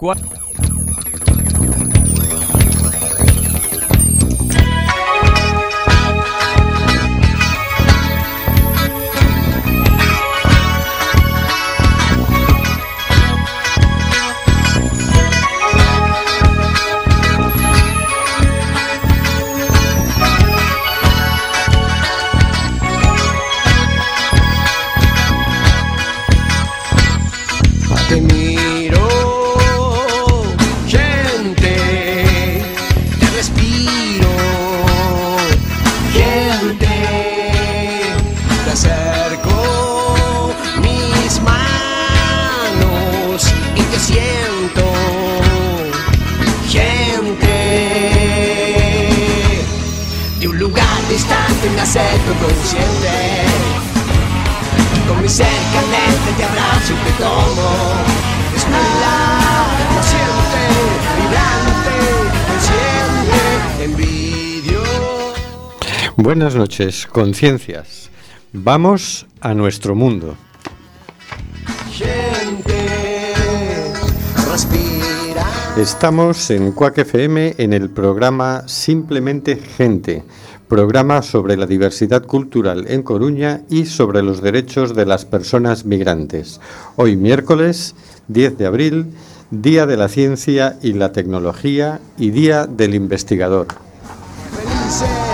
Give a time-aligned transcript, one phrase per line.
[0.00, 0.06] Te
[66.78, 68.10] noches, conciencias.
[68.52, 70.36] Vamos a nuestro mundo.
[71.90, 73.34] Gente,
[74.50, 75.44] respira
[75.76, 80.22] Estamos en Cuac FM en el programa Simplemente Gente,
[80.68, 86.60] programa sobre la diversidad cultural en Coruña y sobre los derechos de las personas migrantes.
[86.94, 87.96] Hoy miércoles
[88.28, 89.06] 10 de abril,
[89.50, 93.66] Día de la Ciencia y la Tecnología y Día del Investigador.
[94.52, 95.27] felices,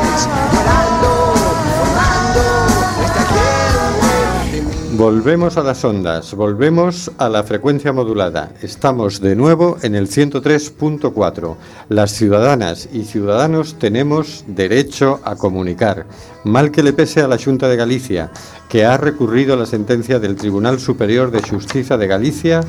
[5.05, 8.55] Volvemos a las ondas, volvemos a la frecuencia modulada.
[8.63, 11.57] Estamos de nuevo en el 103.4.
[11.91, 16.07] Las ciudadanas y ciudadanos tenemos derecho a comunicar.
[16.45, 18.31] Mal que le pese a la Junta de Galicia,
[18.67, 22.63] que ha recurrido a la sentencia del Tribunal Superior de Justicia de Galicia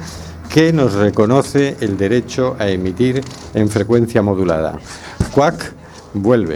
[0.53, 3.21] que nos reconoce el derecho a emitir
[3.53, 4.77] en frecuencia modulada.
[5.33, 5.71] CUAC
[6.13, 6.55] vuelve.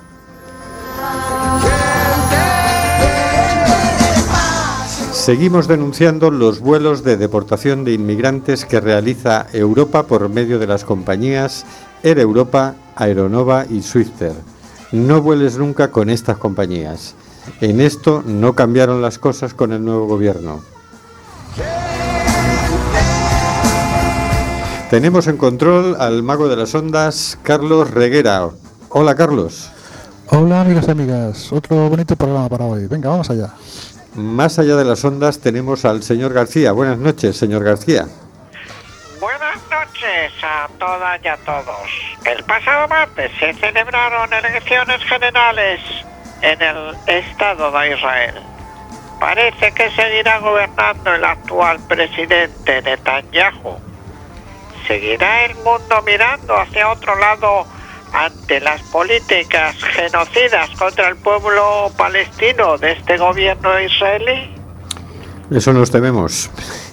[5.21, 10.83] Seguimos denunciando los vuelos de deportación de inmigrantes que realiza Europa por medio de las
[10.83, 11.63] compañías
[12.01, 14.33] Air Europa, Aeronova y Swifter.
[14.91, 17.13] No vueles nunca con estas compañías.
[17.61, 20.61] En esto no cambiaron las cosas con el nuevo gobierno.
[24.89, 28.49] Tenemos en control al mago de las ondas, Carlos Reguera.
[28.89, 29.69] Hola, Carlos.
[30.33, 32.87] Hola amigos y amigas, otro bonito programa para hoy.
[32.87, 33.53] Venga, vamos allá.
[34.15, 36.73] Más allá de las ondas tenemos al señor García.
[36.73, 38.07] Buenas noches, señor García.
[39.21, 41.87] Buenas noches a todas y a todos.
[42.25, 45.79] El pasado martes se celebraron elecciones generales
[46.41, 48.35] en el Estado de Israel.
[49.21, 53.79] Parece que seguirá gobernando el actual presidente Netanyahu.
[54.87, 57.65] ¿Seguirá el mundo mirando hacia otro lado
[58.13, 64.55] ante las políticas genocidas contra el pueblo palestino de este gobierno israelí?
[65.51, 66.49] Eso nos tememos.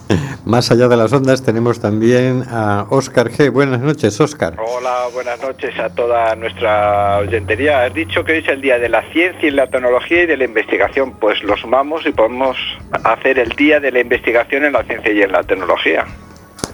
[0.44, 3.50] Más allá de las ondas tenemos también a Óscar G.
[3.52, 4.54] Buenas noches, Óscar.
[4.58, 7.84] Hola, buenas noches a toda nuestra oyentería.
[7.84, 10.36] Has dicho que hoy es el día de la ciencia y la tecnología y de
[10.36, 11.12] la investigación.
[11.12, 12.56] Pues lo sumamos y podemos
[13.04, 16.06] hacer el día de la investigación en la ciencia y en la tecnología.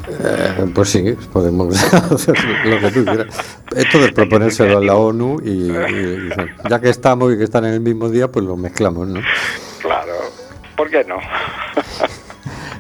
[0.09, 2.35] Eh, pues sí, podemos hacer
[2.67, 3.27] lo que tú quieras.
[3.75, 6.29] Esto de proponérselo a la ONU y, y- y
[6.69, 9.21] ya que estamos y que están en el mismo día, pues lo mezclamos, ¿no?
[9.81, 10.13] Claro.
[10.77, 11.17] ¿Por qué no?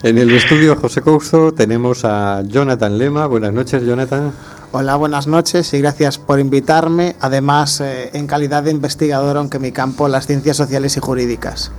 [0.03, 3.27] En el estudio José Couso tenemos a Jonathan Lema.
[3.27, 4.33] Buenas noches, Jonathan.
[4.73, 9.73] Hola, buenas noches y gracias por invitarme, además eh, en calidad de investigador, aunque mi
[9.73, 11.73] campo las ciencias sociales y jurídicas.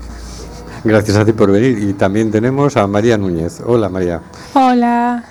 [0.84, 1.78] Gracias a ti por venir.
[1.78, 3.62] Y también tenemos a María Núñez.
[3.64, 4.22] Hola, María.
[4.56, 5.24] Hola.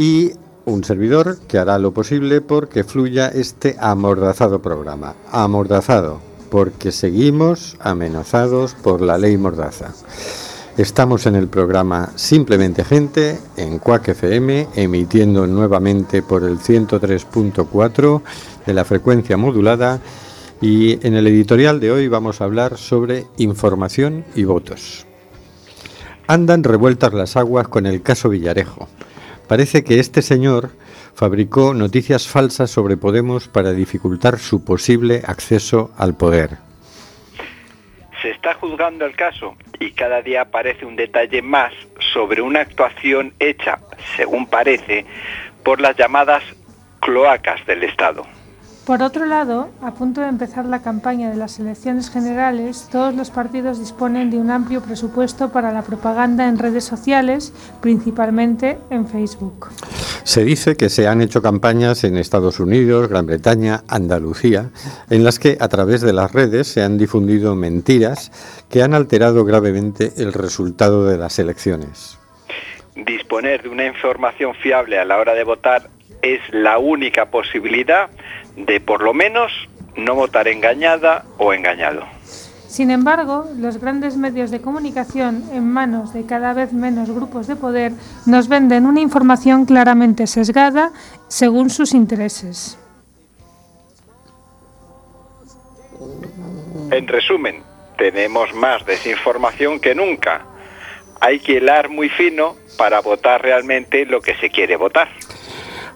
[0.00, 0.32] Y
[0.64, 5.14] un servidor que hará lo posible porque fluya este amordazado programa.
[5.30, 6.20] Amordazado,
[6.50, 9.92] porque seguimos amenazados por la ley Mordaza.
[10.78, 18.22] Estamos en el programa Simplemente Gente en Cuac FM, emitiendo nuevamente por el 103.4
[18.64, 20.00] de la frecuencia modulada.
[20.62, 25.04] Y en el editorial de hoy vamos a hablar sobre información y votos.
[26.26, 28.88] Andan revueltas las aguas con el caso Villarejo.
[29.50, 30.70] Parece que este señor
[31.12, 36.50] fabricó noticias falsas sobre Podemos para dificultar su posible acceso al poder.
[38.22, 41.72] Se está juzgando el caso y cada día aparece un detalle más
[42.12, 43.80] sobre una actuación hecha,
[44.16, 45.04] según parece,
[45.64, 46.44] por las llamadas
[47.00, 48.24] cloacas del Estado.
[48.84, 53.30] Por otro lado, a punto de empezar la campaña de las elecciones generales, todos los
[53.30, 59.68] partidos disponen de un amplio presupuesto para la propaganda en redes sociales, principalmente en Facebook.
[60.24, 64.70] Se dice que se han hecho campañas en Estados Unidos, Gran Bretaña, Andalucía,
[65.08, 68.32] en las que a través de las redes se han difundido mentiras
[68.68, 72.18] que han alterado gravemente el resultado de las elecciones.
[72.96, 75.88] Disponer de una información fiable a la hora de votar
[76.22, 78.10] es la única posibilidad
[78.56, 79.52] de por lo menos
[79.96, 82.04] no votar engañada o engañado.
[82.70, 87.56] Sin embargo, los grandes medios de comunicación en manos de cada vez menos grupos de
[87.56, 87.92] poder
[88.26, 90.92] nos venden una información claramente sesgada
[91.26, 92.78] según sus intereses.
[96.92, 97.62] En resumen,
[97.98, 100.42] tenemos más desinformación que nunca.
[101.20, 105.08] Hay que hilar muy fino para votar realmente lo que se quiere votar.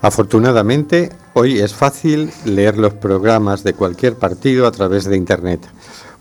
[0.04, 5.66] Afortunadamente, hoy es fácil leer los programas de cualquier partido a través de Internet.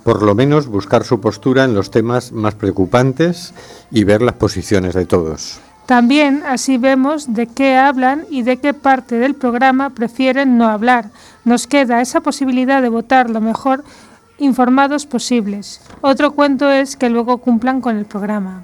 [0.06, 3.54] Por lo menos buscar su postura en los temas más preocupantes
[3.92, 5.60] y ver las posiciones de todos.
[5.86, 11.10] También así vemos de qué hablan y de qué parte del programa prefieren no hablar.
[11.44, 13.84] Nos queda esa posibilidad de votar lo mejor
[14.38, 15.82] informados posibles.
[16.00, 18.64] Otro cuento es que luego cumplan con el programa.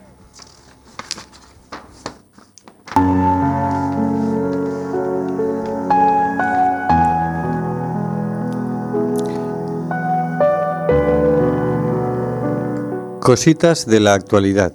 [13.29, 14.73] Cositas de la actualidad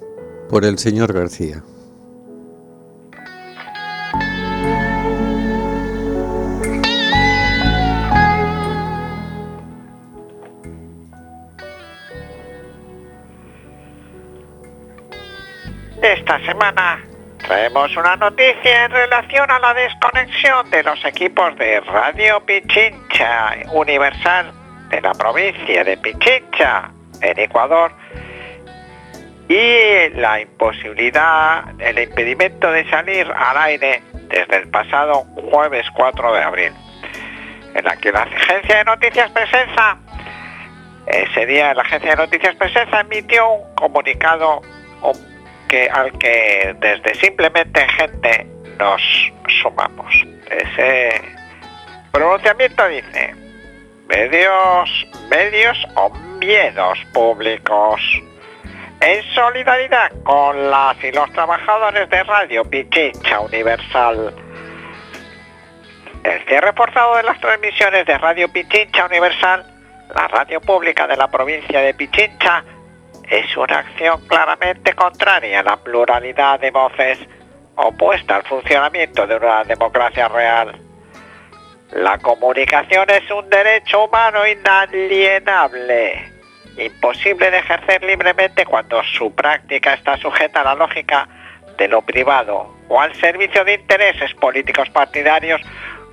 [0.49, 1.61] por el señor García.
[16.01, 17.03] Esta semana
[17.45, 24.53] traemos una noticia en relación a la desconexión de los equipos de Radio Pichincha Universal
[24.91, 26.89] de la provincia de Pichincha,
[27.21, 27.91] en Ecuador,
[29.47, 36.41] y la imposibilidad, el impedimento de salir al aire desde el pasado jueves 4 de
[36.41, 36.73] abril,
[37.75, 39.97] en la que la agencia de noticias Presenza,
[41.05, 44.61] ese día la agencia de noticias Presenza emitió un comunicado
[45.67, 48.47] que, al que desde simplemente gente
[48.79, 49.01] nos
[49.61, 50.13] sumamos.
[50.49, 51.21] Ese
[52.11, 53.35] pronunciamiento dice,
[54.07, 56.09] medios, medios o
[56.39, 58.01] miedos públicos
[59.05, 64.33] en solidaridad con las y los trabajadores de Radio Pichincha Universal.
[66.23, 69.63] El cierre forzado de las transmisiones de Radio Pichincha Universal,
[70.15, 72.63] la radio pública de la provincia de Pichincha,
[73.29, 77.19] es una acción claramente contraria a la pluralidad de voces
[77.75, 80.79] opuesta al funcionamiento de una democracia real.
[81.91, 86.34] La comunicación es un derecho humano inalienable
[86.77, 91.27] imposible de ejercer libremente cuando su práctica está sujeta a la lógica
[91.77, 95.61] de lo privado o al servicio de intereses políticos partidarios,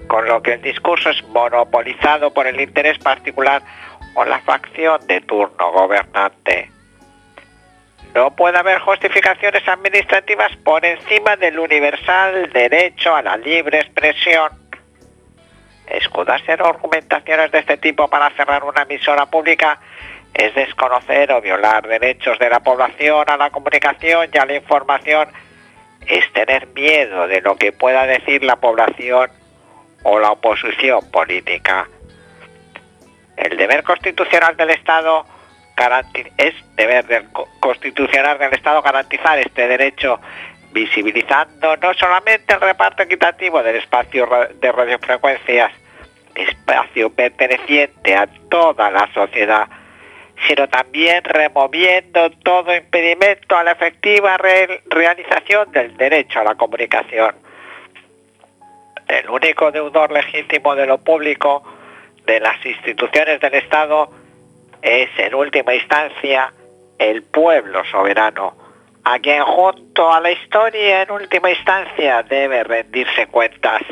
[0.07, 3.63] con lo que el discurso es monopolizado por el interés particular
[4.15, 6.71] o la facción de turno gobernante.
[8.15, 14.51] No puede haber justificaciones administrativas por encima del universal derecho a la libre expresión.
[15.87, 19.79] Escudarse en argumentaciones de este tipo para cerrar una emisora pública
[20.35, 25.29] es desconocer o violar derechos de la población a la comunicación y a la información,
[26.07, 29.31] es tener miedo de lo que pueda decir la población
[30.03, 31.89] o la oposición política.
[33.37, 35.25] El deber constitucional del Estado
[36.37, 37.27] es deber
[37.61, 40.21] constitucional del Estado garantizar este derecho
[40.73, 44.29] visibilizando no solamente el reparto equitativo del espacio
[44.61, 45.73] de radiofrecuencias,
[46.35, 49.69] espacio perteneciente a toda la sociedad,
[50.47, 57.35] sino también removiendo todo impedimento a la efectiva realización del derecho a la comunicación.
[59.07, 61.63] El único deudor legítimo de lo público
[62.25, 64.11] de las instituciones del Estado
[64.81, 66.53] es en última instancia
[66.99, 68.57] el pueblo soberano,
[69.05, 73.83] a quien junto a la historia en última instancia debe rendirse cuentas.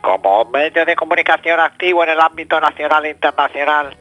[0.00, 3.96] Como medio de comunicación activo en el ámbito nacional e internacional,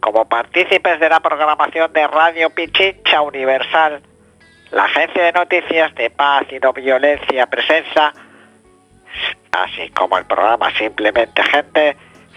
[0.00, 4.02] como partícipes de la programación de Radio Pichincha Universal
[4.70, 8.12] La Agencia de Noticias de Paz y No Violencia Presencia,
[9.52, 11.96] así como el programa Simplemente Gente,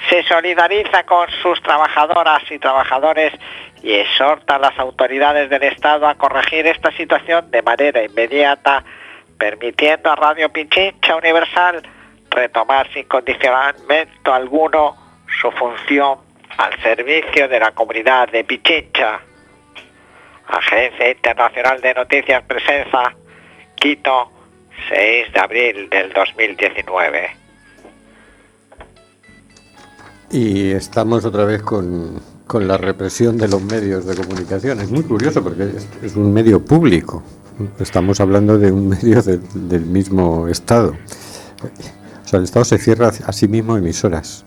[0.10, 3.34] se solidariza con sus trabajadoras y trabajadores
[3.84, 8.84] y exhorta a las autoridades del Estado a corregir esta situación de manera inmediata,
[9.38, 11.84] permitiendo a Radio Pichincha Universal
[12.30, 14.96] retomar sin condicionamiento alguno
[15.42, 19.20] su función al servicio de la comunidad de Pichincha.
[20.48, 23.16] Agencia Internacional de Noticias Presencia,
[23.76, 24.30] Quito,
[24.90, 27.30] 6 de abril del 2019.
[30.32, 34.80] Y estamos otra vez con, con la represión de los medios de comunicación.
[34.80, 37.24] Es muy curioso porque es, es un medio público.
[37.80, 40.96] Estamos hablando de un medio de- del mismo Estado.
[42.24, 44.46] O sea, el Estado se cierra a sí mismo emisoras.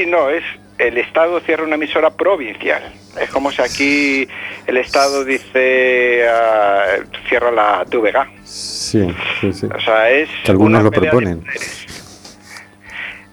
[0.00, 0.42] Sí, no, es
[0.78, 2.82] el Estado cierra una emisora provincial.
[3.20, 4.28] Es como si aquí
[4.66, 6.86] el Estado dice ah,
[7.28, 8.44] cierra la TVG.
[8.44, 9.66] Sí, sí, sí.
[9.66, 11.44] O sea, es Que algunos lo proponen.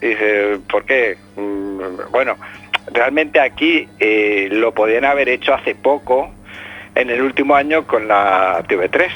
[0.01, 1.17] Dice, ¿por qué?
[1.37, 2.35] Mm, Bueno,
[2.91, 6.29] realmente aquí eh, lo podían haber hecho hace poco,
[6.95, 9.07] en el último año con la TV3,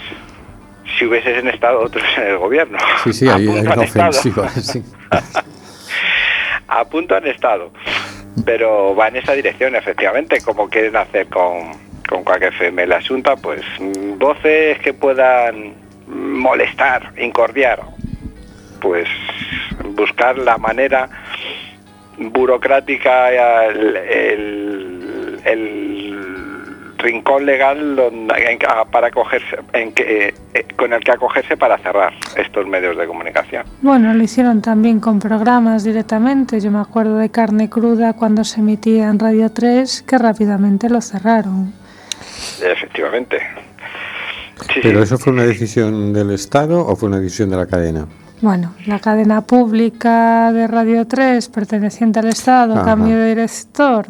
[0.97, 2.77] si hubiesen estado otros en el gobierno.
[3.03, 4.47] Sí, sí, hay, hay una ofensiva.
[4.51, 4.81] sí.
[6.71, 7.71] A punto han estado.
[8.45, 11.71] Pero va en esa dirección, efectivamente, como quieren hacer con,
[12.07, 15.73] con Quack FM el asunto, pues mm, voces que puedan
[16.07, 17.81] molestar, incordiar,
[18.81, 19.07] pues
[19.83, 21.09] buscar la manera
[22.17, 23.29] burocrática,
[23.67, 23.97] el-
[25.43, 26.30] el
[27.01, 31.77] rincón legal donde- en que- para acogerse, en que, eh, con el que acogerse para
[31.79, 33.63] cerrar estos medios de comunicación.
[33.81, 36.59] Bueno, lo hicieron también con programas directamente.
[36.59, 41.01] Yo me acuerdo de Carne Cruda cuando se emitía en Radio 3, que rápidamente lo
[41.01, 41.73] cerraron.
[42.63, 43.39] Efectivamente.
[44.73, 45.03] Sí, ¿Pero sí.
[45.03, 48.05] eso fue una decisión del Estado o fue una decisión de la cadena?
[48.41, 52.85] Bueno, la cadena pública de Radio 3, perteneciente al Estado, Ajá.
[52.85, 54.07] cambio de director,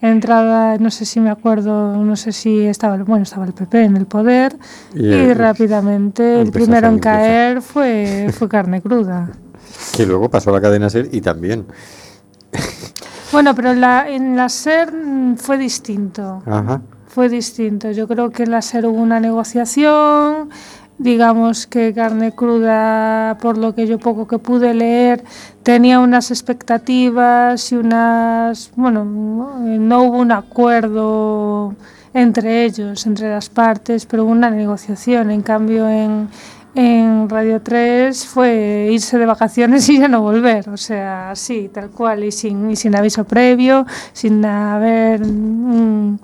[0.00, 3.82] entrada, no sé si me acuerdo, no sé si estaba, el- bueno, estaba el PP
[3.84, 4.56] en el poder
[4.94, 9.30] Y y, el- rápidamente el primero en caer fue, fue carne cruda.
[9.96, 11.66] Que luego pasó a la cadena SER y también.
[13.32, 16.42] Bueno, pero la, en la SER mm, fue distinto.
[16.46, 16.80] Ajá.
[17.08, 17.90] fue distinto.
[17.90, 20.50] Yo creo que en la SER hubo una negociación,
[20.98, 25.24] digamos que carne cruda, por lo que yo poco que pude leer,
[25.62, 31.74] tenía unas expectativas y unas, bueno, no hubo un acuerdo
[32.14, 35.30] entre ellos, entre las partes, pero hubo una negociación.
[35.30, 36.28] En cambio, en,
[36.74, 41.90] en Radio 3 fue irse de vacaciones y ya no volver, o sea, sí, tal
[41.90, 46.18] cual, y sin, y sin aviso previo, sin haber mm,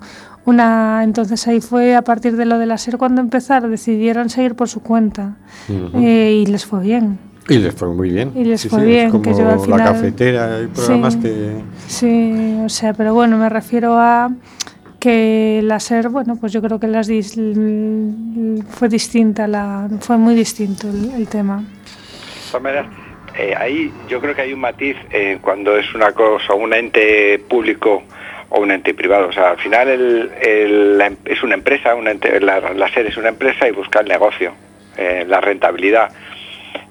[0.45, 1.01] una...
[1.03, 4.69] Entonces ahí fue a partir de lo de la SER cuando empezaron, decidieron seguir por
[4.69, 5.35] su cuenta
[5.69, 7.17] eh, y les fue bien.
[7.47, 8.31] Y les fue muy bien.
[8.35, 11.13] Y les Sí, fue sí, bien, Es como que yo al la cafetera, hay programas
[11.13, 11.19] Sí.
[11.19, 11.55] que...
[11.87, 14.31] Sí, o sea, pero bueno, me refiero a
[14.99, 20.33] que la SER, bueno, pues yo creo que las dis- fue distinta, la, fue muy
[20.33, 21.63] distinto el, el tema.
[23.37, 27.37] Eh, ahí yo creo que hay un matiz eh, cuando es una cosa, un ente
[27.49, 28.01] público
[28.49, 29.27] o un ente privado.
[29.27, 33.29] O sea, al final el- em- es una empresa, un ente- la, la es una
[33.29, 34.53] empresa y busca el negocio,
[34.97, 36.11] eh, la rentabilidad.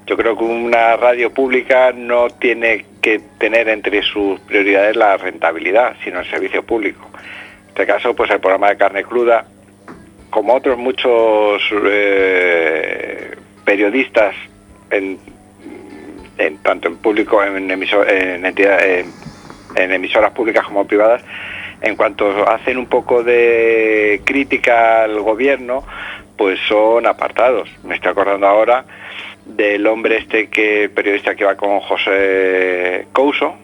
[0.06, 5.96] Yo creo que una radio pública no tiene que tener entre sus prioridades la rentabilidad,
[6.04, 7.08] sino el servicio público.
[7.14, 9.46] En este caso, pues el programa de carne cruda,
[10.30, 13.34] como otros muchos eh,
[13.64, 14.34] periodistas
[14.90, 15.18] en,
[16.38, 18.84] en- tanto en público en, emiso- en entidad-
[19.76, 21.22] en- emisoras públicas como privadas
[21.80, 25.84] en cuanto hacen un poco de crítica al gobierno
[26.36, 27.68] pues son apartados.
[27.84, 28.84] Me estoy acordando ahora
[29.44, 33.54] del hombre este que periodista que va con José Couso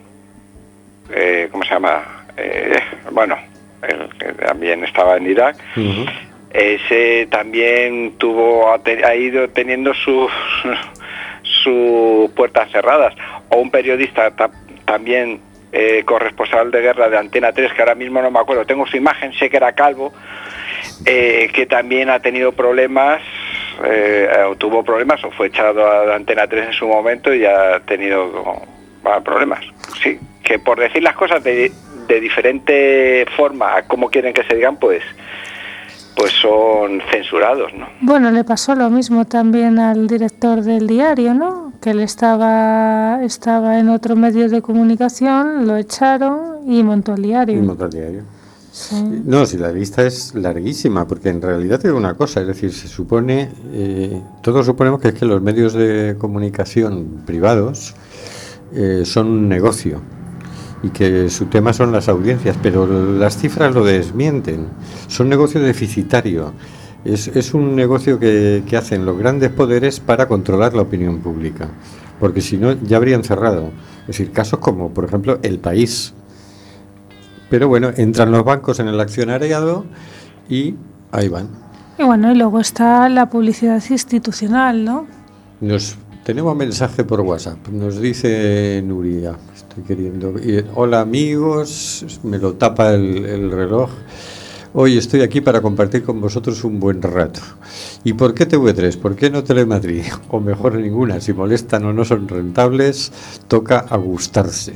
[1.12, 2.02] eh, ¿cómo se llama?
[2.36, 2.78] Eh,
[3.10, 3.36] bueno
[3.82, 5.56] el que también estaba en Irak.
[6.52, 10.30] Ese también tuvo ha, ido teniendo sus
[11.42, 13.14] sus puertas cerradas.
[13.48, 14.50] O un periodista ta-
[14.84, 15.40] también
[15.72, 18.64] eh, corresponsal de guerra de Antena 3 que ahora mismo no me acuerdo.
[18.64, 20.12] Tengo su imagen sé que era calvo
[21.06, 23.22] eh, que también ha tenido problemas
[23.84, 27.80] eh, o tuvo problemas o fue echado a Antena 3 en su momento y ha
[27.80, 28.62] tenido
[29.04, 29.64] ah, problemas.
[30.02, 30.18] Sí
[30.50, 31.70] que por decir las cosas de,
[32.08, 35.00] de diferente forma a cómo quieren que se digan pues
[36.16, 37.86] pues son censurados, ¿no?
[38.02, 41.72] Bueno, le pasó lo mismo también al director del diario, ¿no?
[41.80, 47.28] Que él estaba, estaba en otro medio de comunicación, lo echaron y montó el Y
[47.28, 47.62] diario.
[47.62, 48.22] montó el diario.
[49.24, 52.86] No, si la lista es larguísima, porque en realidad es una cosa, es decir, se
[52.86, 57.94] supone, eh, todos suponemos que es que los medios de comunicación privados
[58.72, 60.00] eh, son un negocio
[60.82, 64.68] y que su tema son las audiencias, pero las cifras lo desmienten,
[65.08, 66.52] son negocio deficitario.
[67.04, 71.68] Es, es un negocio que, que hacen los grandes poderes para controlar la opinión pública,
[72.18, 73.70] porque si no ya habrían cerrado.
[74.02, 76.14] Es decir, casos como, por ejemplo, El País,
[77.50, 79.84] pero bueno, entran los bancos en el accionariado
[80.48, 80.76] y
[81.10, 81.48] ahí van.
[81.98, 85.06] Y bueno, y luego está la publicidad institucional, ¿no?
[85.60, 85.98] Nos
[86.30, 87.66] tenemos mensaje por WhatsApp.
[87.72, 90.32] Nos dice Nuria, estoy queriendo.
[90.76, 93.90] Hola amigos, me lo tapa el, el reloj.
[94.72, 97.40] Hoy estoy aquí para compartir con vosotros un buen rato.
[98.04, 98.96] ¿Y por qué TV3?
[98.98, 100.04] ¿Por qué no Telemadrid?
[100.30, 103.10] O mejor ninguna, si molestan o no son rentables,
[103.48, 104.74] toca agustarse.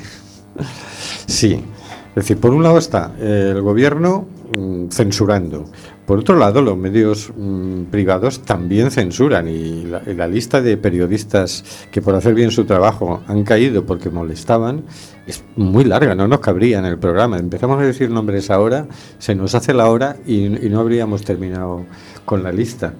[1.26, 1.62] Sí,
[2.08, 4.26] es decir, por un lado está el gobierno
[4.58, 5.66] mm, censurando,
[6.06, 12.02] por otro lado los medios mm, privados también censuran y la, lista de periodistas que
[12.02, 14.84] por hacer bien su trabajo han caído porque molestaban
[15.26, 17.38] es muy larga, no nos cabría en el programa.
[17.38, 18.86] Empezamos a decir nombres ahora,
[19.18, 21.86] se nos hace la hora y, no habríamos terminado
[22.24, 22.94] con la lista.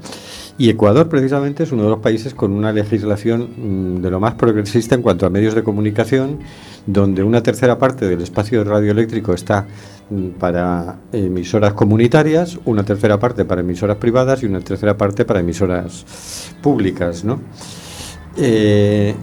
[0.57, 4.35] Y Ecuador precisamente es uno de los países con una legislación mm, de lo más
[4.35, 6.39] progresista en cuanto a medios de comunicación,
[6.87, 9.67] donde una tercera parte del espacio radioeléctrico está
[10.39, 16.05] para emisoras comunitarias, una tercera parte para emisoras privadas y una tercera parte para emisoras
[16.63, 17.41] públicas, ¿no?
[18.37, 19.15] Eh,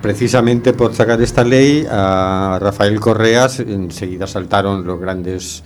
[0.00, 5.62] precisamente por sacar esta ley a Rafael Correas enseguida saltaron los grandes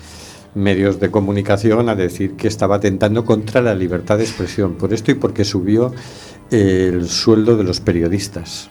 [0.55, 5.11] medios de comunicación a decir que estaba atentando contra la libertad de expresión por esto
[5.11, 5.93] y porque subió
[6.51, 8.71] el sueldo de los periodistas.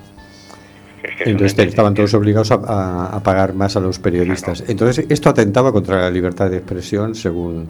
[1.19, 4.63] Entonces estaban todos obligados a, a- a pagar más a los periodistas.
[4.67, 7.67] Entonces esto atentaba contra la libertad de expresión según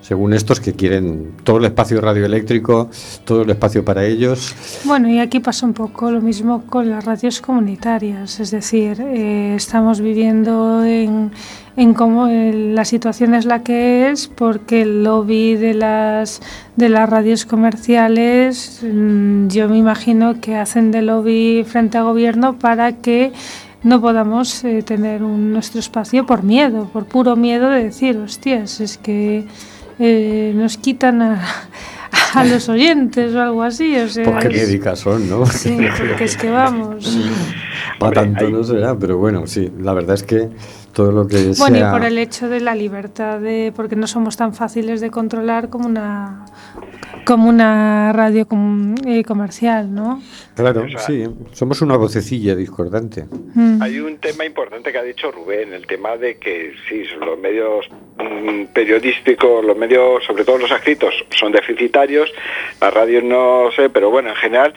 [0.00, 2.88] según estos que quieren todo el espacio radioeléctrico,
[3.26, 4.54] todo el espacio para ellos.
[4.84, 9.54] Bueno, y aquí pasa un poco lo mismo con las radios comunitarias, es decir, eh,
[9.54, 11.30] estamos viviendo en,
[11.78, 16.40] en cómo eh, la situación es la que es porque el lobby de las
[16.76, 22.58] de las radios comerciales, mm, yo me imagino que hacen de lobby frente al gobierno
[22.58, 23.32] para que
[23.84, 28.80] no podamos eh, tener un- nuestro espacio por miedo, por puro miedo de decir, hostias,
[28.80, 29.44] es que
[30.00, 31.40] eh, nos quitan a,
[32.34, 33.96] a los oyentes o algo así.
[33.96, 35.46] O sea, Porque son, ¿no?
[35.46, 35.76] Sí,
[36.08, 37.18] porque es que vamos.
[38.00, 40.48] Para tanto no será, pero bueno, sí, la verdad es que
[40.92, 41.92] todo lo que Bueno, y sea...
[41.92, 43.72] por el hecho de la libertad de.
[43.74, 46.44] porque no somos tan fáciles de controlar como una
[47.24, 50.22] como una radio com- eh, comercial, ¿no?
[50.54, 53.26] Claro, sí, somos una vocecilla discordante.
[53.54, 53.82] Mm.
[53.82, 57.86] Hay un tema importante que ha dicho Rubén, el tema de que sí, los medios
[58.18, 62.32] mm, periodísticos, los medios, sobre todo los escritos, son deficitarios,
[62.80, 64.72] las radios no sé, pero bueno, en general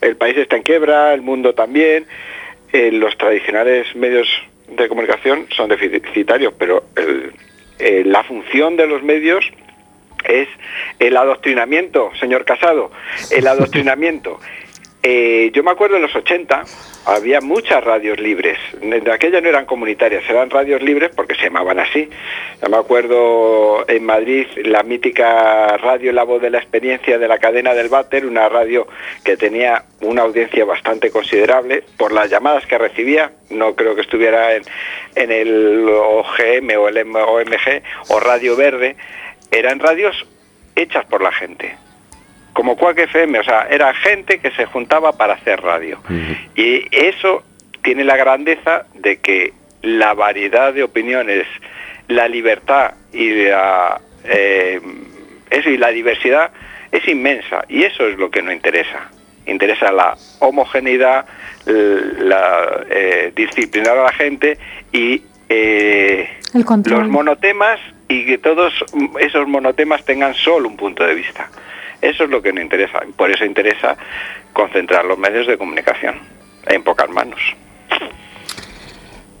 [0.00, 2.06] el país está en quiebra, el mundo también,
[2.72, 4.26] eh, los tradicionales medios
[4.76, 7.32] de comunicación son deficitarios, pero el-
[7.78, 9.44] eh, la función de los medios
[10.24, 10.48] es
[11.00, 12.90] el adoctrinamiento, señor Casado,
[13.30, 14.38] el adoctrinamiento.
[15.04, 16.62] Eh, yo me acuerdo en los 80
[17.06, 18.56] había muchas radios libres.
[18.80, 22.08] De aquellas no eran comunitarias, eran radios libres porque se llamaban así.
[22.62, 27.38] Yo me acuerdo en Madrid la mítica radio La Voz de la Experiencia de la
[27.38, 28.86] cadena del Váter, una radio
[29.24, 33.32] que tenía una audiencia bastante considerable por las llamadas que recibía.
[33.50, 34.62] No creo que estuviera en,
[35.16, 38.94] en el OGM o el OMG o Radio Verde.
[39.50, 40.24] Eran radios
[40.76, 41.74] hechas por la gente
[42.52, 45.98] como Quack FM, o sea, era gente que se juntaba para hacer radio.
[46.54, 47.42] Y eso
[47.82, 51.46] tiene la grandeza de que la variedad de opiniones,
[52.08, 54.80] la libertad y la, eh,
[55.50, 56.50] eso, y la diversidad
[56.90, 57.64] es inmensa.
[57.68, 59.10] Y eso es lo que nos interesa.
[59.46, 61.24] Interesa la homogeneidad,
[61.66, 64.58] la, eh, disciplinar a la gente
[64.92, 68.72] y eh, los monotemas y que todos
[69.20, 71.50] esos monotemas tengan solo un punto de vista.
[72.02, 73.00] Eso es lo que nos interesa.
[73.16, 73.96] Por eso interesa
[74.52, 76.16] concentrar los medios de comunicación
[76.66, 77.40] en pocas manos.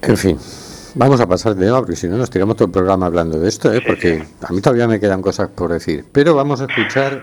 [0.00, 0.38] En fin,
[0.94, 3.48] vamos a pasar de tema porque si no nos tiramos todo el programa hablando de
[3.48, 3.82] esto, ¿eh?
[3.84, 6.04] porque a mí todavía me quedan cosas por decir.
[6.12, 7.22] Pero vamos a escuchar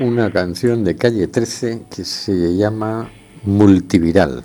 [0.00, 3.10] una canción de Calle 13 que se llama
[3.44, 4.44] Multiviral.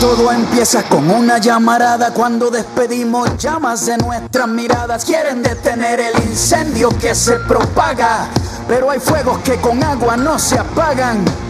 [0.00, 5.04] Todo empieza con una llamarada cuando despedimos llamas de nuestras miradas.
[5.04, 8.28] Quieren detener el incendio que se propaga.
[8.68, 11.24] pero hay fuegos que con agua no se apagan.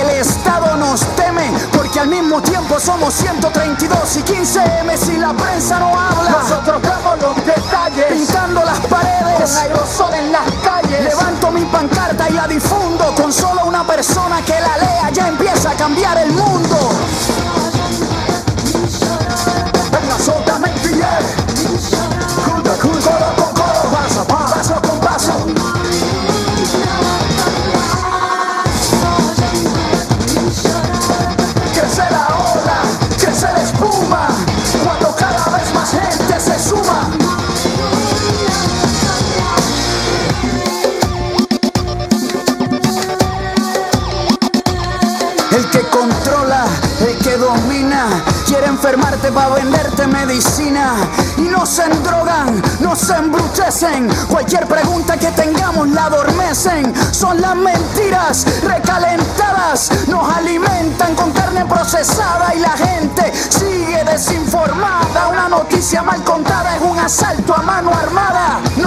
[0.00, 5.32] El Estado nos teme porque al mismo tiempo somos 132 y 15 M si la
[5.32, 6.30] prensa no habla.
[6.30, 11.04] Nosotros damos los detalles, pintando las paredes, con aerosol en las calles.
[11.04, 15.70] Levanto mi pancarta y la difundo con solo una persona que la lea ya empieza
[15.70, 16.90] a cambiar el mundo.
[48.46, 50.94] Quiere enfermarte para venderte medicina.
[51.36, 54.08] Y nos endrogan, nos embrutecen.
[54.28, 56.94] Cualquier pregunta que tengamos la adormecen.
[57.12, 65.28] Son las mentiras recalentadas, nos alimentan con carne procesada y la gente sigue desinformada.
[65.28, 67.35] Una noticia mal contada es un asalto.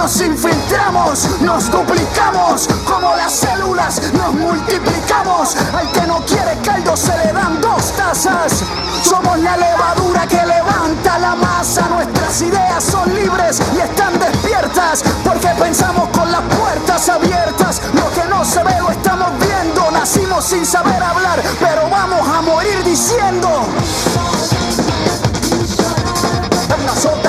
[0.10, 5.56] Nos infiltramos, nos duplicamos, como las células nos multiplicamos.
[5.72, 8.64] Al que no quiere caldo se le dan dos tazas.
[9.04, 11.88] Somos la levadura que levanta la masa.
[11.90, 17.80] Nuestras ideas son libres y están despiertas porque pensamos con las puertas abiertas.
[17.94, 19.92] Lo que no se ve lo estamos viendo.
[19.92, 23.48] Nacimos sin saber hablar, pero vamos a morir diciendo.
[26.68, 27.29] Venga, soltame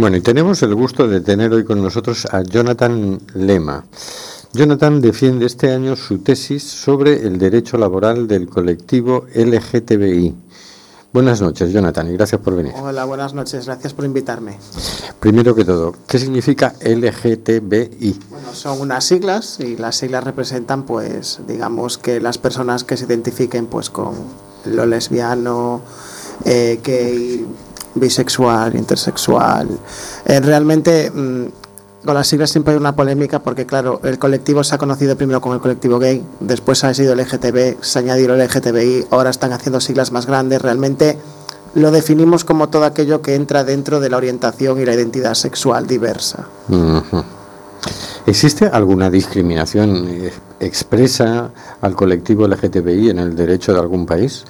[0.00, 3.84] Bueno, y tenemos el gusto de tener hoy con nosotros a Jonathan Lema.
[4.54, 10.34] Jonathan defiende este año su tesis sobre el derecho laboral del colectivo LGTBI.
[11.12, 12.72] Buenas noches, Jonathan, y gracias por venir.
[12.80, 14.56] Hola, buenas noches, gracias por invitarme.
[15.20, 18.20] Primero que todo, ¿qué significa LGTBI?
[18.30, 23.04] Bueno, son unas siglas y las siglas representan, pues, digamos que las personas que se
[23.04, 24.14] identifiquen, pues, con
[24.64, 25.82] lo lesbiano,
[26.46, 27.46] eh, gay,
[27.94, 29.68] bisexual, intersexual.
[30.24, 31.46] Eh, realmente, mm,
[32.04, 35.40] con las siglas siempre hay una polémica porque, claro, el colectivo se ha conocido primero
[35.40, 39.52] como el colectivo gay, después ha sido LGTB, se ha añadido el LGTBI, ahora están
[39.52, 40.62] haciendo siglas más grandes.
[40.62, 41.18] Realmente
[41.74, 45.86] lo definimos como todo aquello que entra dentro de la orientación y la identidad sexual
[45.86, 46.46] diversa.
[48.26, 51.50] ¿Existe alguna discriminación eh, expresa
[51.80, 54.44] al colectivo LGTBI en el derecho de algún país?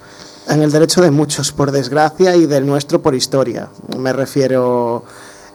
[0.48, 3.68] En el derecho de muchos, por desgracia, y del nuestro por historia.
[3.98, 5.05] Me refiero...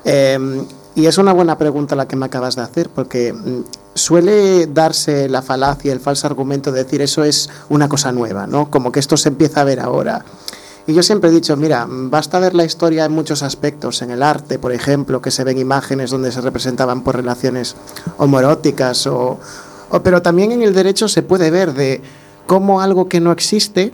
[0.05, 0.63] eh,
[0.97, 3.63] y es una buena pregunta la que me acabas de hacer, porque mm,
[3.95, 8.71] suele darse la falacia, el falso argumento de decir eso es una cosa nueva, ¿no?
[8.71, 10.23] Como que esto se empieza a ver ahora.
[10.87, 14.23] Y yo siempre he dicho, mira, basta ver la historia en muchos aspectos, en el
[14.23, 17.75] arte, por ejemplo, que se ven imágenes donde se representaban por relaciones
[18.17, 19.37] homoeróticas, o,
[19.89, 22.01] o- pero también en el derecho se puede ver de
[22.47, 23.91] cómo algo que no existe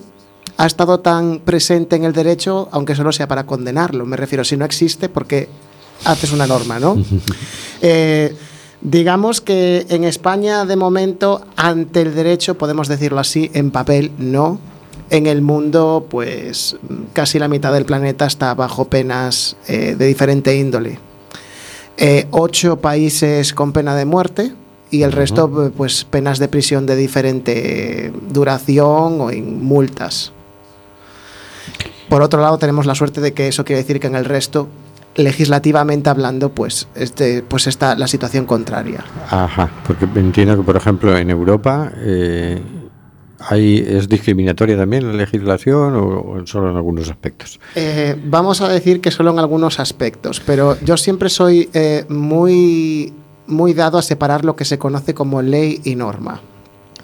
[0.62, 4.06] ha estado tan presente en el derecho, aunque solo sea para condenarlo.
[4.06, 5.50] Me refiero, si no existe, porque
[6.06, 6.96] haces una norma, ¿no?
[7.84, 8.36] Eh,
[8.82, 14.60] digamos que en España, de momento, ante el derecho, podemos decirlo así, en papel no.
[15.10, 16.76] En el mundo, pues
[17.14, 21.00] casi la mitad del planeta está bajo penas eh, de diferente índole.
[21.98, 24.54] Eh, ocho países con pena de muerte
[24.92, 30.34] y el resto pues penas de prisión de diferente duración o en multas.
[32.10, 34.68] Por otro lado, tenemos la suerte de que eso quiere decir que en el resto
[35.16, 39.04] legislativamente hablando, pues, este, pues está la situación contraria.
[39.30, 42.62] Ajá, porque entiendo que, por ejemplo, en Europa eh,
[43.40, 47.60] hay, es discriminatoria también la legislación o, o solo en algunos aspectos.
[47.76, 53.14] Eh, vamos a decir que solo en algunos aspectos, pero yo siempre soy eh, muy,
[53.48, 56.42] muy dado a separar lo que se conoce como ley y norma.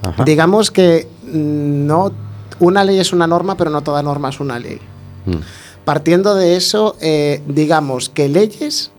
[0.03, 0.23] Ajá.
[0.23, 2.11] Digamos que mm, no,
[2.59, 4.79] una ley es una norma, pero no toda norma es una ley.
[5.25, 5.37] Mm.
[5.85, 8.91] Partiendo de eso, eh, digamos que leyes,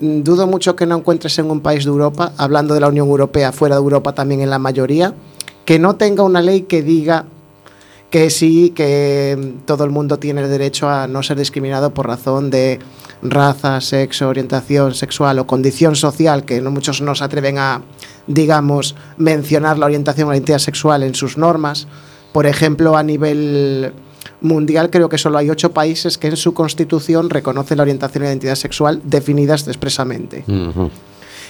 [0.00, 3.08] mm, dudo mucho que no encuentres en un país de Europa, hablando de la Unión
[3.08, 5.14] Europea, fuera de Europa también en la mayoría,
[5.64, 7.26] que no tenga una ley que diga
[8.10, 12.06] que sí, que mm, todo el mundo tiene el derecho a no ser discriminado por
[12.06, 12.78] razón de
[13.22, 17.82] raza, sexo, orientación sexual o condición social, que no muchos no se atreven a,
[18.26, 21.86] digamos, mencionar la orientación o la identidad sexual en sus normas.
[22.32, 23.92] Por ejemplo, a nivel
[24.40, 28.26] mundial creo que solo hay ocho países que en su constitución reconocen la orientación y
[28.26, 30.44] la identidad sexual definidas expresamente.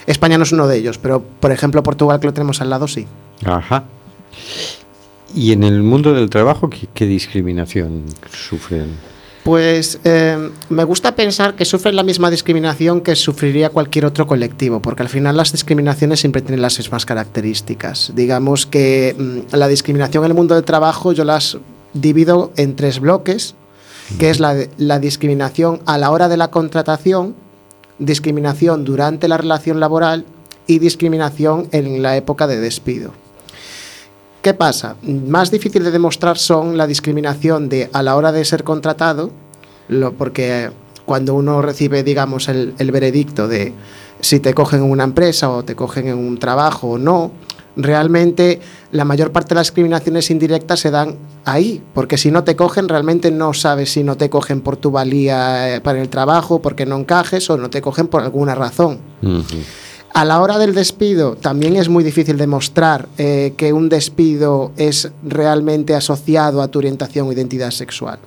[0.05, 2.87] España no es uno de ellos, pero por ejemplo Portugal que lo tenemos al lado
[2.87, 3.07] sí.
[3.45, 3.85] Ajá.
[5.35, 9.12] ¿Y en el mundo del trabajo qué, qué discriminación sufren?
[9.43, 14.81] Pues eh, me gusta pensar que sufren la misma discriminación que sufriría cualquier otro colectivo,
[14.81, 18.13] porque al final las discriminaciones siempre tienen las mismas características.
[18.15, 21.57] Digamos que mm, la discriminación en el mundo del trabajo yo las
[21.93, 23.55] divido en tres bloques,
[24.17, 27.35] que es la, la discriminación a la hora de la contratación,
[27.99, 30.25] discriminación durante la relación laboral
[30.67, 33.11] y discriminación en la época de despido.
[34.43, 34.97] ¿Qué pasa?
[35.03, 39.31] Más difícil de demostrar son la discriminación de a la hora de ser contratado,
[39.87, 40.69] lo, porque
[41.05, 43.73] cuando uno recibe, digamos, el, el veredicto de
[44.19, 47.31] si te cogen en una empresa o te cogen en un trabajo o no,
[47.77, 48.59] realmente
[48.91, 52.89] la mayor parte de las discriminaciones indirectas se dan ahí, porque si no te cogen
[52.89, 56.85] realmente no sabes si no te cogen por tu valía eh, para el trabajo, porque
[56.85, 58.99] no encajes o no te cogen por alguna razón.
[59.21, 59.63] Ujú.
[60.13, 65.11] A la hora del despido también es muy difícil demostrar eh, que un despido es
[65.23, 68.19] realmente asociado a tu orientación o identidad sexual.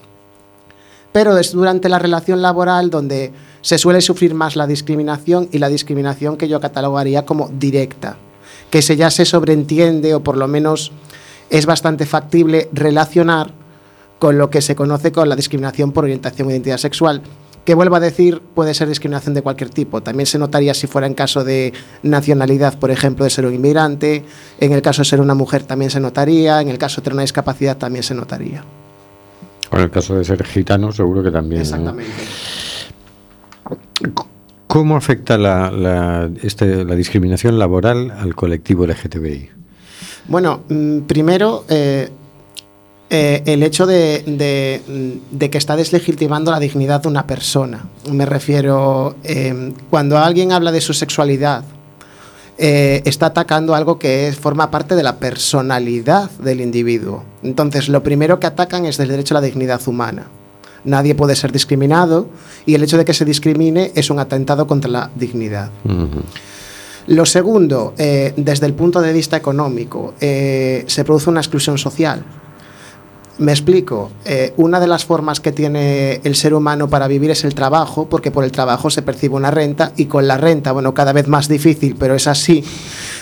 [1.12, 5.68] Pero es durante la relación laboral donde se suele sufrir más la discriminación y la
[5.68, 8.16] discriminación que yo catalogaría como directa,
[8.68, 10.90] que se ya se sobreentiende o por lo menos
[11.50, 13.52] es bastante factible relacionar
[14.18, 17.22] con lo que se conoce con la discriminación por orientación o identidad sexual,
[17.66, 20.00] que vuelvo a decir puede ser discriminación de cualquier tipo.
[20.02, 24.24] También se notaría si fuera en caso de nacionalidad, por ejemplo, de ser un inmigrante,
[24.60, 27.14] en el caso de ser una mujer también se notaría, en el caso de tener
[27.14, 28.64] una discapacidad también se notaría.
[29.72, 31.60] O en el caso de ser gitano, seguro que también.
[31.60, 31.62] ¿no?
[31.62, 32.12] Exactamente.
[34.66, 39.50] ¿Cómo afecta la, la, este- la discriminación laboral al colectivo LGTBI?
[40.28, 42.10] Bueno, mm, primero, eh,
[43.10, 47.86] eh, el hecho de, de- mm, de que está deslegitimando la dignidad de una persona.
[48.10, 51.62] Me refiero, eh, cuando alguien habla de su sexualidad,
[52.58, 57.22] eh, está atacando algo que es- forma parte de la personalidad del individuo.
[57.42, 60.26] Entonces, lo primero que atacan es el derecho a la dignidad humana.
[60.84, 62.28] Nadie puede ser discriminado
[62.64, 65.70] y el hecho de que se discrimine es un atentado contra la dignidad.
[67.08, 72.24] Lo segundo, eh, desde el punto de vista económico, se produce una exclusión social.
[73.38, 74.10] Me explico.
[74.24, 78.08] Eh, una de las formas que tiene el ser humano para vivir es el trabajo,
[78.08, 81.28] porque por el trabajo se percibe una renta y con la renta, bueno, cada vez
[81.28, 82.64] más difícil, pero es así,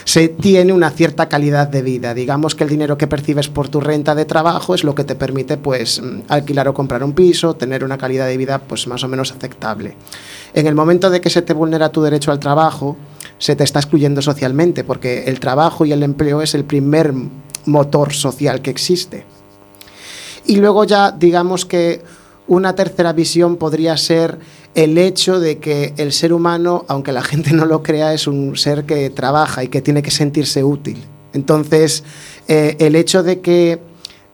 [0.04, 2.14] se tiene una cierta calidad de vida.
[2.14, 5.16] Digamos que el dinero que percibes por tu renta de trabajo es lo que te
[5.16, 9.02] permite, pues, mm, alquilar o comprar un piso, tener una calidad de vida, pues, más
[9.02, 9.96] o menos aceptable.
[10.54, 12.96] En el momento de que se te vulnera tu derecho al trabajo,
[13.38, 17.12] se te está excluyendo socialmente, porque el trabajo y el empleo es el primer
[17.66, 19.33] motor social que existe.
[20.46, 22.02] Y luego ya digamos que
[22.46, 24.38] una tercera visión podría ser
[24.74, 28.56] el hecho de que el ser humano, aunque la gente no lo crea, es un
[28.56, 31.02] ser que trabaja y que tiene que sentirse útil.
[31.32, 32.04] Entonces,
[32.48, 33.80] eh, el hecho de que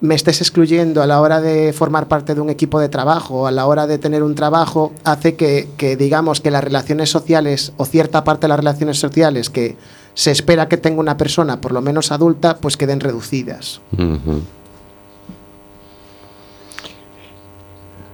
[0.00, 3.50] me estés excluyendo a la hora de formar parte de un equipo de trabajo, a
[3.50, 7.84] la hora de tener un trabajo, hace que, que digamos que las relaciones sociales o
[7.84, 9.76] cierta parte de las relaciones sociales que
[10.14, 13.80] se espera que tenga una persona, por lo menos adulta, pues queden reducidas.
[13.92, 14.42] Ujú.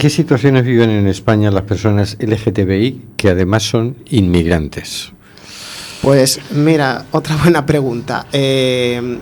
[0.07, 5.11] ¿Qué situaciones viven en España las personas LGTBI que además son inmigrantes?
[6.01, 8.25] Pues mira, otra buena pregunta.
[8.33, 9.19] Eh,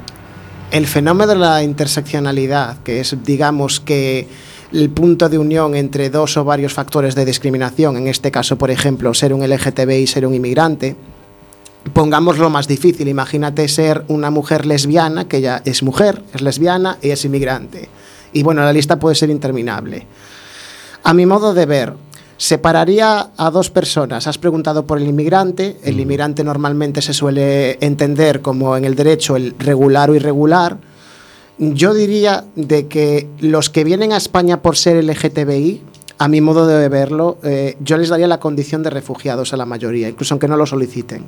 [0.70, 4.28] el fenómeno de la interseccionalidad, que es, digamos, que
[4.74, 8.70] el punto de unión entre dos o varios factores de discriminación, en este caso, por
[8.70, 10.96] ejemplo, ser un LGTBI ser un inmigrante,
[11.94, 17.08] Pongámoslo más difícil, imagínate ser una mujer lesbiana, que ya es mujer, es lesbiana y
[17.08, 17.88] es inmigrante.
[18.34, 20.06] Y bueno, la lista puede ser interminable.
[21.06, 21.92] A mi modo de ver,
[22.38, 24.26] separaría a dos personas.
[24.26, 25.76] Has preguntado por el inmigrante.
[25.84, 30.78] El inmigrante normalmente se suele entender como en el derecho el regular o irregular.
[31.58, 35.82] Yo diría de que los que vienen a España por ser LGTBI,
[36.16, 39.66] a mi modo de verlo, eh, yo les daría la condición de refugiados a la
[39.66, 41.26] mayoría, incluso aunque no lo soliciten.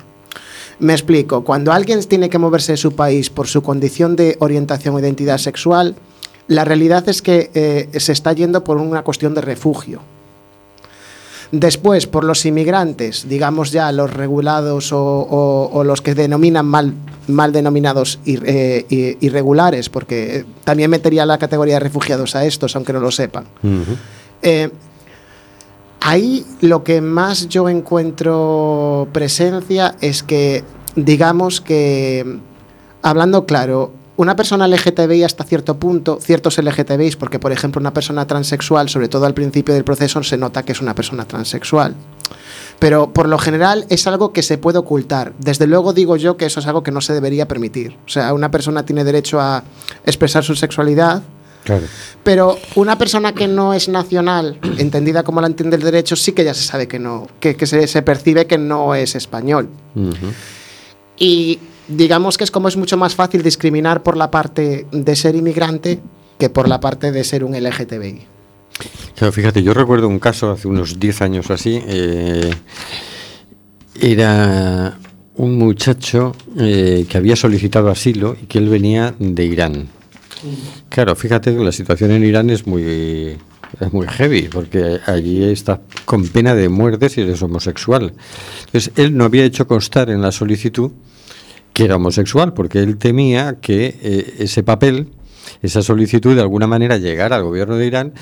[0.79, 4.95] Me explico, cuando alguien tiene que moverse de su país por su condición de orientación
[4.95, 5.95] o identidad sexual,
[6.47, 10.01] la realidad es que eh, se está yendo por una cuestión de refugio.
[11.51, 16.93] Después, por los inmigrantes, digamos ya los regulados o, o- o los que denominan mal,
[17.27, 22.75] mal denominados ir- eh, irregulares, porque eh, también metería la categoría de refugiados a estos,
[22.75, 23.45] aunque no lo sepan.
[24.41, 24.69] Eh,
[26.01, 30.65] ahí lo que más yo encuentro presencia es que,
[30.97, 32.39] digamos que,
[33.01, 38.25] hablando claro, una persona LGTBI hasta cierto punto, ciertos LGTBIs, porque por ejemplo una persona
[38.27, 41.95] transexual, sobre todo al principio del proceso, se nota que es una persona transexual.
[42.79, 45.33] Pero por lo general es algo que se puede ocultar.
[45.39, 47.95] Desde luego digo yo que eso es algo que no se debería permitir.
[48.05, 49.63] O sea, una persona tiene derecho a
[50.05, 51.23] expresar su sexualidad,
[51.63, 51.85] Claro.
[52.23, 56.43] pero una persona que no es nacional, entendida como la entiende el derecho, sí que
[56.45, 59.67] ya se sabe que no, que, que se, se percibe que no es español.
[61.17, 65.35] Y digamos que es como es mucho más fácil discriminar por la parte de ser
[65.35, 65.99] inmigrante
[66.37, 68.21] que por la parte de ser un LGTBI.
[69.15, 71.81] Claro, fíjate, yo recuerdo un caso hace unos 10 años o así.
[71.87, 72.51] eh,
[73.99, 74.97] era
[75.35, 79.87] un muchacho eh, que había solicitado asilo y que él venía de Irán.
[80.89, 83.37] Claro, fíjate que la situación en Irán es muy,
[83.79, 88.13] es muy heavy, porque allí está con pena de muerte si eres homosexual.
[88.65, 90.91] Entonces, él no había hecho constar en la solicitud
[91.77, 95.09] que era homosexual, porque él temía que eh, ese papel,
[95.61, 98.13] esa solicitud, de alguna manera llegara al gobierno de Irán.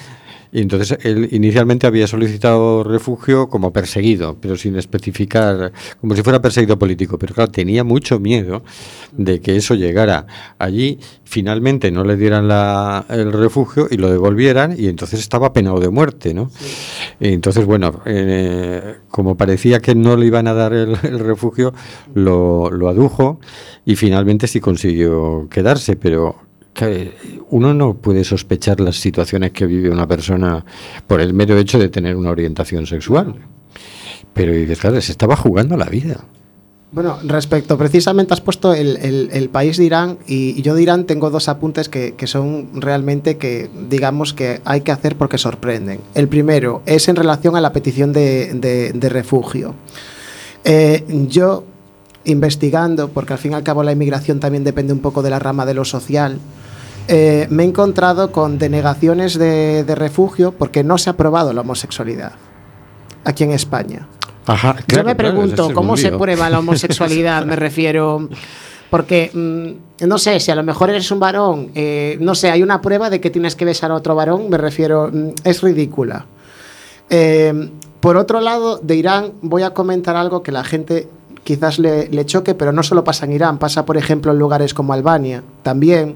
[0.51, 6.41] Y entonces él inicialmente había solicitado refugio como perseguido, pero sin especificar, como si fuera
[6.41, 7.17] perseguido político.
[7.19, 8.63] Pero claro, tenía mucho miedo
[9.12, 10.27] de que eso llegara
[10.60, 15.79] allí, finalmente no le dieran la- el refugio y lo devolvieran, y entonces estaba penado
[15.79, 16.49] de muerte, ¿no?
[17.19, 21.73] Entonces, bueno, eh, como parecía que no le iban a dar el, el refugio,
[22.13, 23.39] lo, lo adujo
[23.86, 26.36] y finalmente sí consiguió quedarse, pero
[27.49, 30.65] uno no puede sospechar las situaciones que vive una persona
[31.07, 33.35] por el mero hecho de tener una orientación sexual.
[34.33, 36.25] Pero dices, claro, se estaba jugando la vida.
[36.91, 41.29] Bueno, respecto, precisamente has puesto el, el- país de Irán y, yo de Irán tengo
[41.29, 45.99] dos apuntes que, que son realmente que digamos que hay que hacer porque sorprenden.
[46.13, 49.73] El primero es en relación a la petición de, de- de refugio.
[50.63, 51.65] Eh, yo
[52.23, 55.39] investigando, porque al fin y al cabo la inmigración también depende un poco de la
[55.39, 56.39] rama de lo social,
[57.07, 61.61] eh, me he encontrado con denegaciones de, de refugio porque no se ha aprobado la
[61.61, 62.33] homosexualidad
[63.25, 64.07] aquí en España.
[64.45, 67.45] Ajá, Yo me pregunto, ¿cómo se prueba la homosexualidad?
[67.47, 68.29] Me refiero.
[68.89, 72.61] Porque, mm, no sé, si a lo mejor eres un varón, eh, no sé, hay
[72.61, 76.27] una prueba de que tienes que besar a otro varón, me refiero, mm, es ridícula.
[77.09, 81.07] Eh, por otro lado, de Irán voy a comentar algo que la gente
[81.43, 84.73] quizás le, le choque, pero no solo pasa en Irán, pasa por ejemplo en lugares
[84.73, 86.15] como Albania también,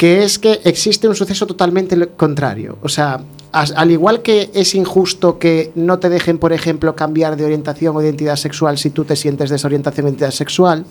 [0.00, 2.78] que es que existe un suceso totalmente contrario.
[2.80, 3.20] O sea,
[3.52, 8.02] al igual que es injusto que no te dejen, por ejemplo, cambiar de orientación o
[8.02, 10.86] identidad sexual si tú te sientes de esa orientación o identidad sexual,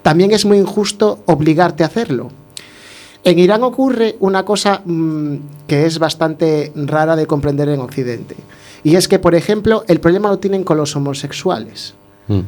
[0.00, 2.30] también es muy injusto obligarte a hacerlo.
[3.24, 5.34] En Irán ocurre una cosa mm,
[5.66, 8.36] que es bastante rara de comprender en Occidente.
[8.82, 11.92] Y es que, por ejemplo, el problema lo tienen con los homosexuales.
[12.28, 12.40] Mm.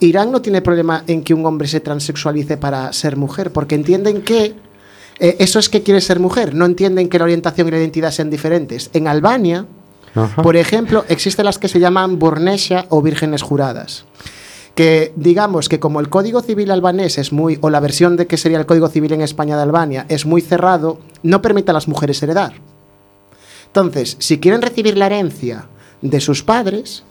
[0.00, 4.22] Irán no tiene problema en que un hombre se transexualice para ser mujer, porque entienden
[4.22, 4.54] que
[5.20, 8.10] eh, eso es que quiere ser mujer, no entienden que la orientación y la identidad
[8.10, 8.90] sean diferentes.
[8.94, 9.66] En Albania,
[10.14, 10.42] Ajá.
[10.42, 14.06] por ejemplo, existen las que se llaman Burnesha o vírgenes juradas.
[14.74, 18.38] Que digamos que como el Código Civil albanés es muy, o la versión de que
[18.38, 21.86] sería el Código Civil en España de Albania, es muy cerrado, no permite a las
[21.86, 22.54] mujeres heredar.
[23.66, 25.66] Entonces, si quieren recibir la herencia
[26.00, 27.04] de sus padres,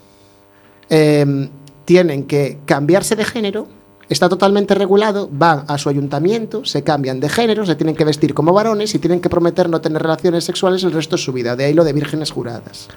[0.89, 1.49] eh,
[1.85, 3.67] tienen que cambiarse de género,
[4.09, 8.33] está totalmente regulado, van a su ayuntamiento, se cambian de género, se tienen que vestir
[8.33, 11.55] como varones y tienen que prometer no tener relaciones sexuales el resto de su vida,
[11.55, 12.87] de ahí lo de vírgenes juradas.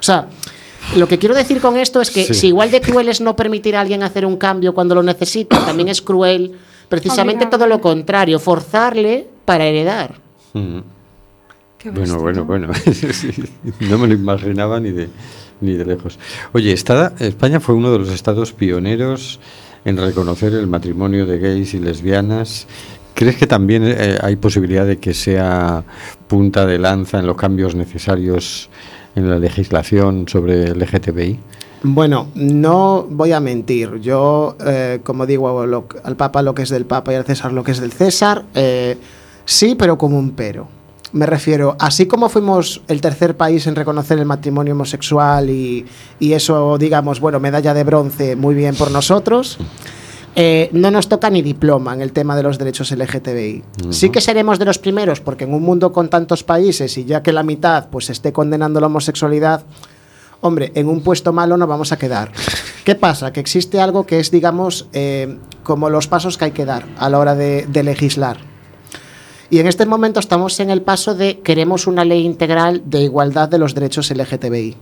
[0.00, 0.28] O sea,
[0.96, 2.34] lo que quiero decir con esto es que Sí.
[2.34, 5.58] si igual de cruel es no permitir a alguien hacer un cambio cuando lo necesita,
[5.66, 6.52] también es cruel
[6.88, 10.14] precisamente todo lo contrario, forzarle para heredar.
[10.54, 10.78] Mm.
[11.78, 12.44] Qué Bueno, bueno, ¿no?
[12.46, 12.68] bueno.
[13.80, 15.08] No me lo imaginaba ni de,
[15.60, 16.18] ni de lejos.
[16.52, 19.38] Oye, España fue uno de los estados pioneros
[19.84, 22.66] en reconocer el matrimonio de gays y lesbianas.
[23.14, 25.82] ¿Crees que también eh, hay posibilidad de que sea
[26.28, 28.70] punta de lanza en los cambios necesarios
[29.16, 31.38] en la legislación sobre el LGTBI?
[31.82, 34.00] Bueno, no voy a mentir.
[34.00, 37.52] Yo, eh, como digo lo- al Papa lo que es del Papa y al César
[37.52, 38.96] lo que es del César, eh,
[39.44, 40.68] sí, pero como un pero.
[41.12, 45.86] Me refiero, así como fuimos el tercer país en reconocer el matrimonio homosexual y,
[46.20, 49.58] y eso, digamos, bueno, medalla de bronce, muy bien por nosotros,
[50.40, 53.64] eh, no nos toca ni diploma en el tema de los derechos LGTBI.
[53.90, 57.22] Sí que seremos de los primeros, porque en un mundo con tantos países y ya
[57.22, 59.64] que la mitad pues esté condenando la homosexualidad,
[60.40, 62.30] hombre, en un puesto malo no vamos a quedar.
[62.84, 63.32] ¿Qué pasa?
[63.32, 67.08] Que existe algo que es, digamos, eh, como los pasos que hay que dar a
[67.08, 68.57] la hora de, de legislar.
[69.50, 73.48] Y en este momento estamos en el paso de queremos una ley integral de igualdad
[73.48, 74.76] de los derechos LGTBI.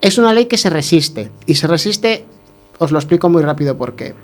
[0.00, 1.30] Es una ley que se resiste.
[1.46, 2.24] Y se resiste,
[2.78, 4.14] os lo explico muy rápido por qué.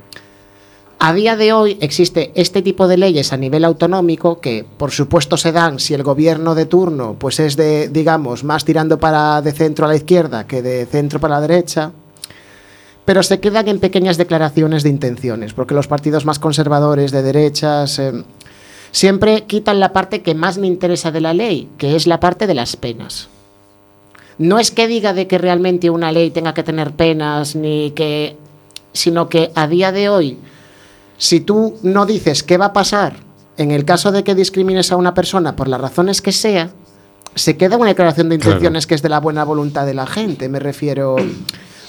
[0.98, 5.36] A día de hoy existe este tipo de leyes a nivel autonómico que, por supuesto,
[5.36, 9.52] se dan si el gobierno de turno pues es de, digamos, más tirando para de
[9.52, 11.92] centro a la izquierda que de centro para la derecha,
[13.04, 17.98] pero se quedan en pequeñas declaraciones de intenciones, porque los partidos más conservadores de derechas
[17.98, 18.24] eh,
[18.96, 22.46] siempre quitan la parte que más me interesa de la ley, que es la parte
[22.46, 23.28] de las penas.
[24.38, 28.36] No es que diga de que realmente una ley tenga que tener penas, ni que.
[28.94, 30.38] sino que a día de hoy,
[31.18, 33.16] si tú no dices qué va a pasar
[33.58, 36.70] en el caso de que discrimines a una persona por las razones que sea,
[37.34, 38.52] se queda una declaración de Claro.
[38.52, 40.48] intenciones que es de la buena voluntad de la gente.
[40.48, 41.16] Me refiero.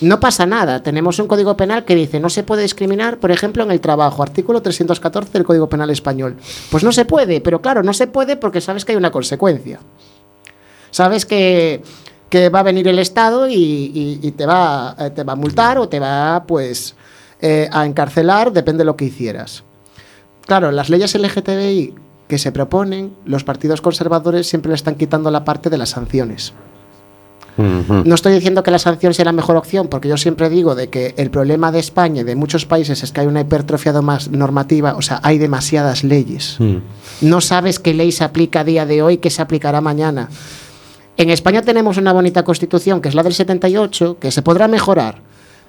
[0.02, 0.84] No pasa nada.
[0.84, 4.22] Tenemos un código penal que dice no se puede discriminar, por ejemplo, en el trabajo,
[4.22, 6.38] artículo 314 del Código Penal Español.
[6.70, 9.80] Pues no se puede, pero claro, no se puede porque sabes que hay una consecuencia.
[10.92, 11.82] Sabes que,
[12.30, 15.90] que va a venir el Estado y, te, va, eh, te va a multar o
[15.90, 16.96] te va pues
[17.42, 19.64] eh, a encarcelar, depende de lo que hicieras.
[20.46, 21.96] Claro, las leyes LGTBI
[22.28, 26.54] que se proponen, los partidos conservadores siempre le están quitando la parte de las sanciones.
[27.58, 30.90] No estoy diciendo que la sanción sea la mejor opción, porque yo siempre digo de
[30.90, 34.30] que el problema de España y de muchos países es que hay una hipertrofia más
[34.30, 36.58] normativa, o sea, hay demasiadas leyes.
[36.60, 36.78] Mm.
[37.22, 40.30] No sabes qué ley se aplica a día de hoy, qué se aplicará mañana.
[41.18, 45.22] En España tenemos una bonita constitución, que es la del 78, que se podrá mejorar,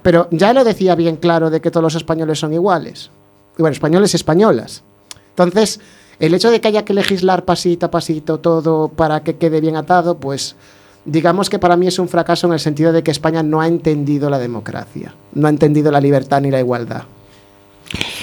[0.02, 3.10] pero ya lo decía bien claro de que todos los españoles son iguales.
[3.56, 4.84] Y bueno, españoles y españolas.
[5.30, 5.80] Entonces,
[6.18, 9.76] el hecho de que haya que legislar pasito a pasito todo para que quede bien
[9.76, 10.56] atado, pues
[11.08, 13.66] digamos que para mí es un fracaso en el sentido de que España no ha
[13.66, 17.02] entendido la democracia, no ha entendido la libertad ni la igualdad.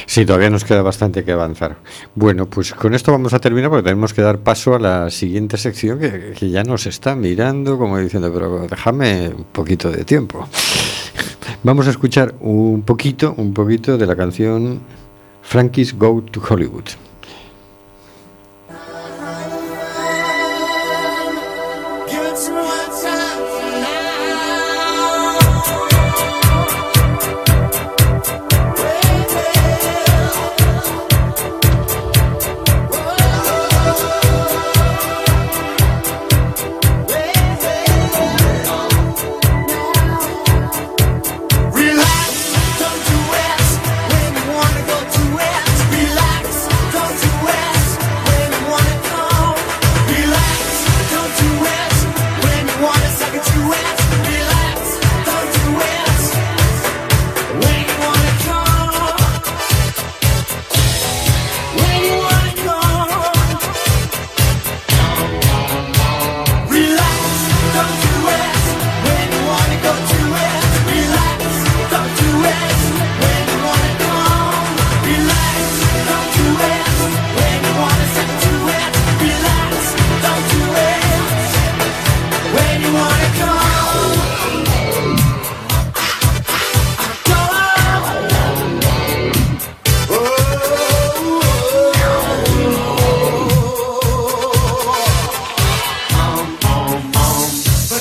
[0.06, 1.78] Sí, todavía nos queda bastante que avanzar.
[2.14, 5.58] Bueno, pues con esto vamos a terminar porque tenemos que dar paso a la siguiente
[5.58, 10.48] sección que, ya nos está mirando como diciendo, pero déjame un poquito de tiempo.
[11.64, 14.80] Vamos a escuchar un poquito, un poquito de la canción
[15.42, 16.86] Frankie's Go to Hollywood.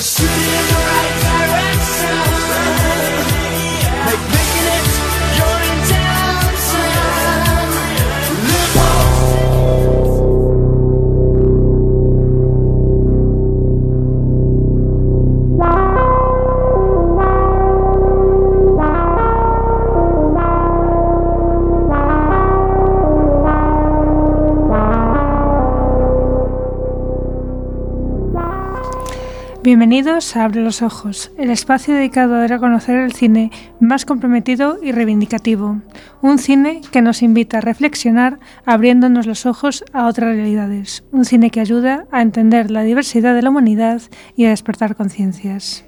[0.05, 0.94] shooting around.
[29.65, 33.49] Bienvenidos a Abre los Ojos, el espacio dedicado a reconocer el cine
[33.79, 35.81] más comprometido y reivindicativo.
[36.21, 41.03] Un cine que nos invita a reflexionar abriéndonos los ojos a otras realidades.
[41.11, 44.03] Un cine que ayuda a entender la diversidad de la humanidad
[44.35, 45.83] y a despertar conciencias.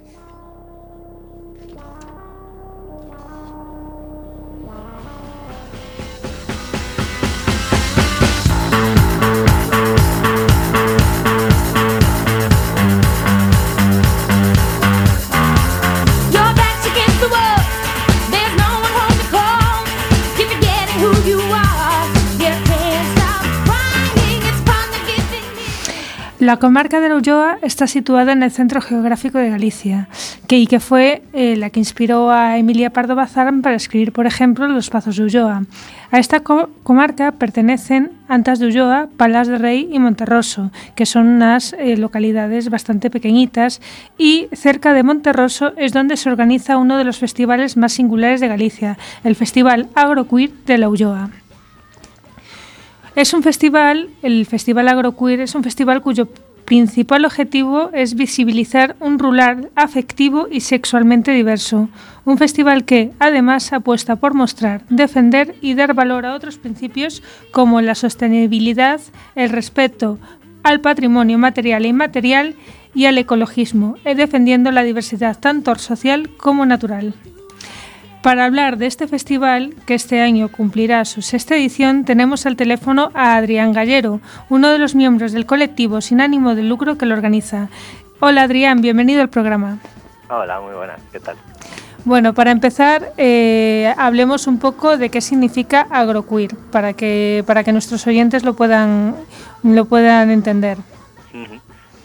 [26.47, 30.07] La comarca de Ulloa está situada en el centro geográfico de Galicia,
[30.47, 34.25] que, y que fue eh, la que inspiró a Emilia Pardo Bazán para escribir, por
[34.25, 35.63] ejemplo, Los Pazos de Ulloa.
[36.09, 41.27] A esta co- comarca pertenecen Antas de Ulloa, Palas de Rey y Monterroso, que son
[41.27, 43.81] unas eh, localidades bastante pequeñitas,
[44.17, 48.47] y cerca de Monterroso es donde se organiza uno de los festivales más singulares de
[48.47, 51.29] Galicia, el Festival Agroqueer de la Ulloa.
[53.17, 56.27] Es un festival, el Festival Agroqueer es un festival cuyo
[56.65, 61.89] principal objetivo es visibilizar un rural afectivo y sexualmente diverso.
[62.25, 67.81] Un festival que, además, apuesta por mostrar, defender y dar valor a otros principios como
[67.81, 69.01] la sostenibilidad,
[69.33, 70.19] el respeto
[70.61, 72.53] al patrimonio material e inmaterial
[72.93, 77.15] y al ecologismo, defendiendo la diversidad tanto social como natural.
[78.27, 83.09] Para hablar de este festival, que este año cumplirá su sexta edición, tenemos al teléfono
[83.13, 84.19] a Adrián Gallero,
[84.49, 87.69] uno de los miembros del colectivo sin ánimo de lucro que lo organiza.
[88.19, 89.77] Hola Adrián, bienvenido al programa.
[90.29, 91.37] Hola, muy buenas, ¿qué tal?
[92.03, 97.71] Bueno, para empezar, eh, hablemos un poco de qué significa agroqueer, para que, para que
[97.71, 99.15] nuestros oyentes lo puedan,
[99.63, 100.77] lo puedan entender.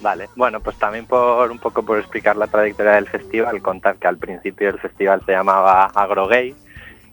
[0.02, 4.08] Vale, bueno, pues también por un poco por explicar la trayectoria del festival, contar que
[4.08, 6.56] al principio el festival se llamaba AgroGay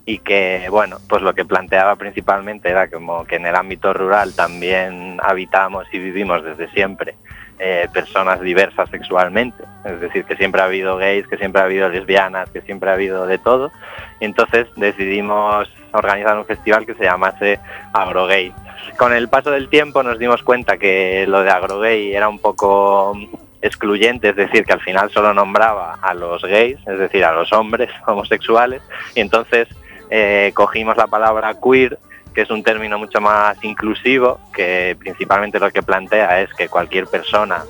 [0.06, 4.34] y que, bueno, pues lo que planteaba principalmente era como que en el ámbito rural
[4.34, 7.16] también habitamos y vivimos desde siempre
[7.60, 11.90] eh, personas diversas sexualmente, es decir, que siempre ha habido gays, que siempre ha habido
[11.90, 13.72] lesbianas, que siempre ha habido de todo,
[14.20, 17.60] entonces decidimos organizar un festival que se llamase
[17.94, 18.54] AgroGay.
[18.98, 23.18] Con el paso del tiempo nos dimos cuenta que lo de AgroGay era un poco
[23.62, 27.52] excluyente, es decir, que al final solo nombraba a los gays, es decir, a los
[27.52, 28.82] hombres homosexuales,
[29.16, 29.68] y entonces
[30.10, 31.98] eh, cogimos la palabra queer,
[32.40, 37.06] que es un término mucho más inclusivo, que principalmente lo que plantea es que cualquier
[37.06, 37.66] persona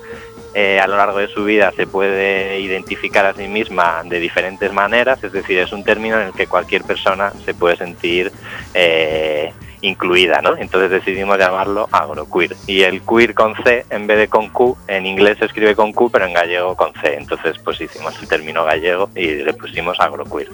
[0.54, 4.72] eh, a lo largo de su vida se puede identificar a sí misma de diferentes
[4.72, 8.32] maneras, es decir, es un término en el que cualquier persona se puede sentir
[8.76, 9.52] eh,
[9.82, 10.56] incluida, ¿no?
[10.56, 12.56] Entonces decidimos llamarlo agroqueer.
[12.68, 15.94] Y el queer con C en vez de con Q, en inglés se escribe con
[15.94, 17.16] Q, pero en gallego con C.
[17.16, 20.50] Entonces pues hicimos el término gallego y le pusimos agroqueer.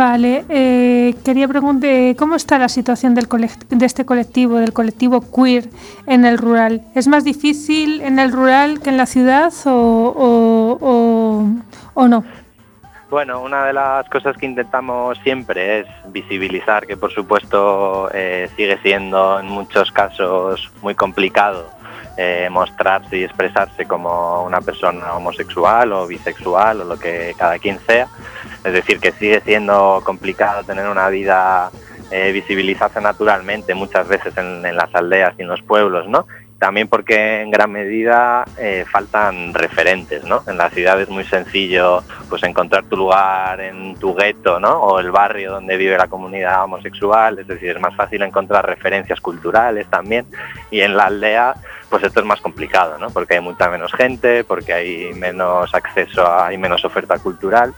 [0.00, 3.28] Vale, eh, quería preguntar cómo está la situación del
[3.70, 5.70] de este colectivo, del colectivo queer
[6.06, 6.82] en el rural.
[6.94, 11.46] ¿Es más difícil en el rural que en la ciudad o, o- o-
[11.94, 12.24] o no?
[13.08, 18.76] Bueno, una de las cosas que intentamos siempre es visibilizar que por supuesto eh, sigue
[18.82, 21.70] siendo en muchos casos muy complicado
[22.18, 27.78] eh, mostrarse y expresarse como una persona homosexual o bisexual o lo que cada quien
[27.86, 28.08] sea.
[28.66, 31.70] Es decir, que sigue siendo complicado tener una vida,
[32.10, 36.26] eh, visibilizarse naturalmente muchas veces en, las aldeas y en los pueblos, ¿no?
[36.58, 40.42] También porque en gran medida eh, faltan referentes, ¿no?
[40.48, 44.80] En la ciudad es muy sencillo pues encontrar tu lugar en tu gueto, ¿no?
[44.80, 49.20] O el barrio donde vive la comunidad homosexual, es decir, es más fácil encontrar referencias
[49.20, 50.24] culturales también.
[50.70, 51.54] Y en la aldea,
[51.90, 53.10] pues esto es más complicado, ¿no?
[53.10, 57.74] Porque hay mucha menos gente, porque hay menos acceso, a- hay menos oferta cultural.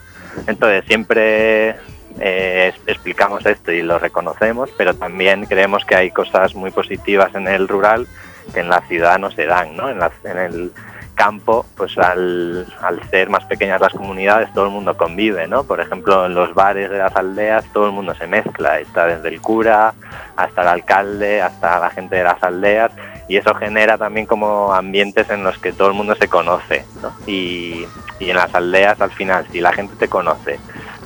[0.47, 1.77] Entonces siempre
[2.21, 7.49] eh, explicamos esto y lo reconocemos, pero también creemos que hay cosas muy positivas en
[7.49, 8.07] el rural
[8.55, 9.91] que en la ciudad no se dan, ¿no?
[9.91, 10.73] En, la- en el
[11.15, 15.65] campo, pues al, al ser más pequeñas las comunidades, todo el mundo convive, ¿no?
[15.65, 19.29] Por ejemplo, en los bares de las aldeas todo el mundo se mezcla, está desde
[19.29, 19.95] el cura
[20.37, 22.93] hasta el alcalde, hasta la gente de las aldeas,
[23.29, 27.13] y eso genera también como ambientes en los que todo el mundo se conoce, ¿no?
[27.27, 27.87] Y,
[28.19, 30.59] y en las aldeas al final, si la gente te conoce,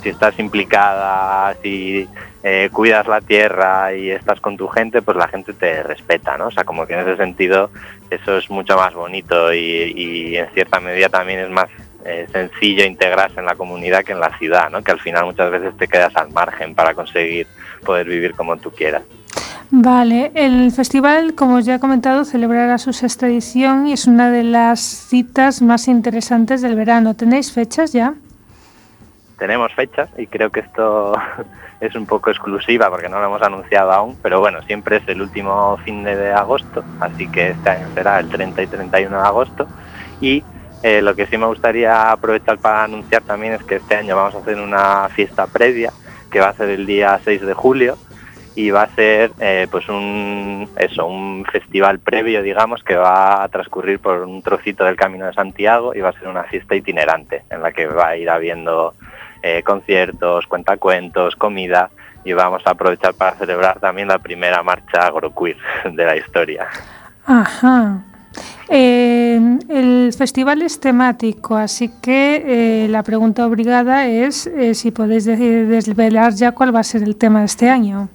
[0.02, 2.08] si estás implicada, si
[2.42, 6.46] eh, cuidas la tierra y estás con tu gente, pues la gente te respeta, ¿no?
[6.46, 7.70] O sea, como que en ese sentido
[8.10, 11.68] eso es mucho más bonito y, y en cierta medida también es más
[12.04, 14.82] eh, sencillo integrarse en la comunidad que en la ciudad, ¿no?
[14.82, 17.46] Que al final muchas veces te quedas al margen para conseguir
[17.84, 19.02] poder vivir como tú quieras.
[19.74, 24.42] Vale, el festival, como ya he comentado, celebrará su sexta edición y es una de
[24.42, 27.14] las citas más interesantes del verano.
[27.14, 28.12] ¿Tenéis fechas ya?
[29.38, 31.14] Tenemos fechas y creo que esto
[31.80, 35.22] es un poco exclusiva porque no lo hemos anunciado aún, pero bueno, siempre es el
[35.22, 39.66] último fin de, agosto, así que este año será el 30 y 31 de agosto.
[40.20, 40.44] Y
[40.82, 44.34] eh, lo que sí me gustaría aprovechar para anunciar también es que este año vamos
[44.34, 45.94] a hacer una fiesta previa,
[46.30, 47.96] que va a ser el día 6 de julio,
[48.55, 53.48] y va a ser eh, pues un eso un festival previo digamos que va a
[53.48, 57.44] transcurrir por un trocito del camino de Santiago y va a ser una fiesta itinerante
[57.50, 58.94] en la que va a ir habiendo
[59.42, 61.88] eh, conciertos cuentacuentos comida
[62.24, 65.57] y vamos a aprovechar para celebrar también la primera marcha agroqueer
[65.92, 66.66] de la historia
[67.26, 68.03] Ajá.
[68.68, 69.38] Eh,
[69.68, 75.66] el festival es temático, así que eh, la pregunta obligada es eh, si podéis de-
[75.66, 78.09] desvelar ya cuál va a ser el tema de este año.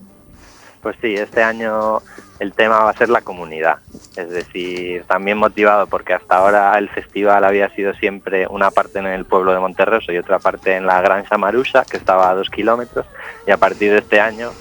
[0.88, 2.00] Pues sí, este año
[2.40, 3.80] el tema va a ser la comunidad.
[4.16, 9.08] Es decir, también motivado porque hasta ahora el festival había sido siempre una parte en
[9.08, 12.50] el pueblo de Monterroso y otra parte en la Granja Marusa, que estaba a dos
[12.50, 13.06] kilómetros.
[13.46, 14.52] Y a partir de este año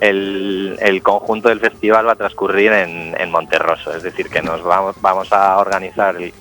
[0.00, 3.94] el, conjunto del festival va a transcurrir en, Monterroso.
[3.94, 6.34] Es decir, que nos vamos, vamos a organizar el-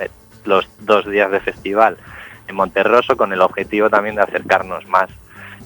[0.43, 1.97] los dos días de festival
[2.47, 5.11] en Monterroso con el objetivo también de acercarnos más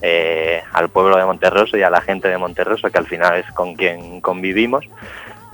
[0.02, 3.52] eh, al pueblo de Monterroso y a la gente de Monterroso, que al final es
[3.54, 4.86] con quien convivimos.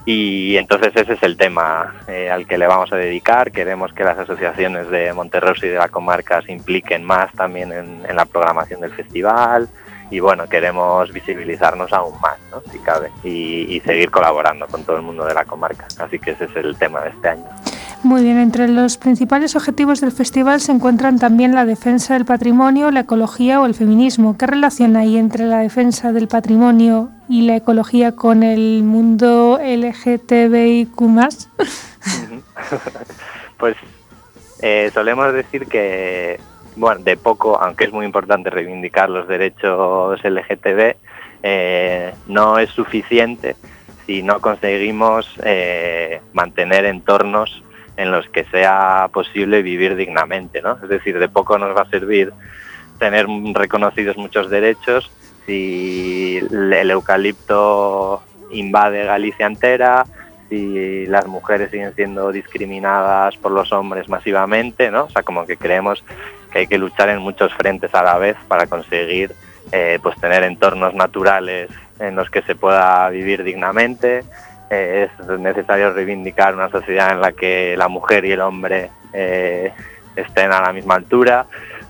[0.05, 3.51] Y entonces ese es el tema eh, al que le vamos a dedicar.
[3.51, 8.15] Queremos que las asociaciones de Monterroso y de la comarca se impliquen más también en,
[8.15, 9.67] la programación del festival.
[10.11, 12.61] Y bueno, queremos visibilizarnos aún más, ¿no?
[12.71, 15.87] si cabe, y seguir colaborando con todo el mundo de la comarca.
[15.97, 17.64] Así que ese es el tema de este año.
[18.05, 22.91] Muy bien, entre los principales objetivos del festival se encuentran también la defensa del patrimonio,
[22.91, 24.37] la ecología o el feminismo.
[24.37, 30.99] ¿Qué relación hay entre la defensa del patrimonio y la ecología con el mundo LGTBIQ+.
[33.57, 33.75] Pues
[34.61, 36.39] eh, solemos decir que,
[36.75, 40.95] bueno, de poco, aunque es muy importante reivindicar los derechos LGTB,
[41.41, 43.55] eh, no es suficiente
[44.05, 47.63] si no conseguimos eh, mantener entornos
[47.97, 50.77] en los que sea posible vivir dignamente, ¿no?
[50.81, 52.33] Es decir, de poco nos va a servir
[52.99, 55.11] tener reconocidos muchos derechos
[55.45, 60.05] si el eucalipto invade Galicia entera,
[60.49, 65.05] si las mujeres siguen siendo discriminadas por los hombres masivamente, ¿no?
[65.05, 66.03] O sea, como que creemos
[66.51, 69.33] que hay que luchar en muchos frentes a la vez para conseguir
[69.71, 71.69] eh, pues tener entornos naturales
[71.99, 74.23] en los que se pueda vivir dignamente.
[74.69, 79.71] Eh, es necesario reivindicar una sociedad en la que la mujer y el hombre eh,
[80.15, 81.45] estén a la misma altura.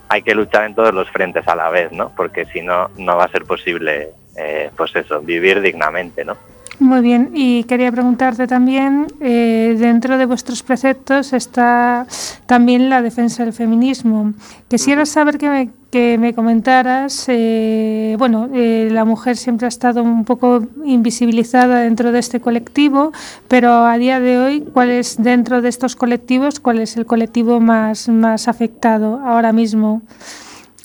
[0.09, 2.11] Hay que luchar en todos los frentes a la vez, ¿no?
[2.15, 6.38] Porque si no, no va a ser posible, eh, pues eso, vivir dignamente, ¿no?
[6.80, 12.05] Muy bien, y quería preguntarte también, eh, dentro de vuestros preceptos está
[12.47, 14.34] también la defensa del feminismo.
[14.67, 20.03] Quisiera saber que me, que me comentaras, eh, bueno, eh, la mujer siempre ha estado
[20.03, 23.13] un poco invisibilizada dentro de este colectivo,
[23.47, 27.61] pero a día de hoy, ¿cuál es dentro de estos colectivos, cuál es el colectivo
[27.61, 30.01] más, más afectado ahora mismo?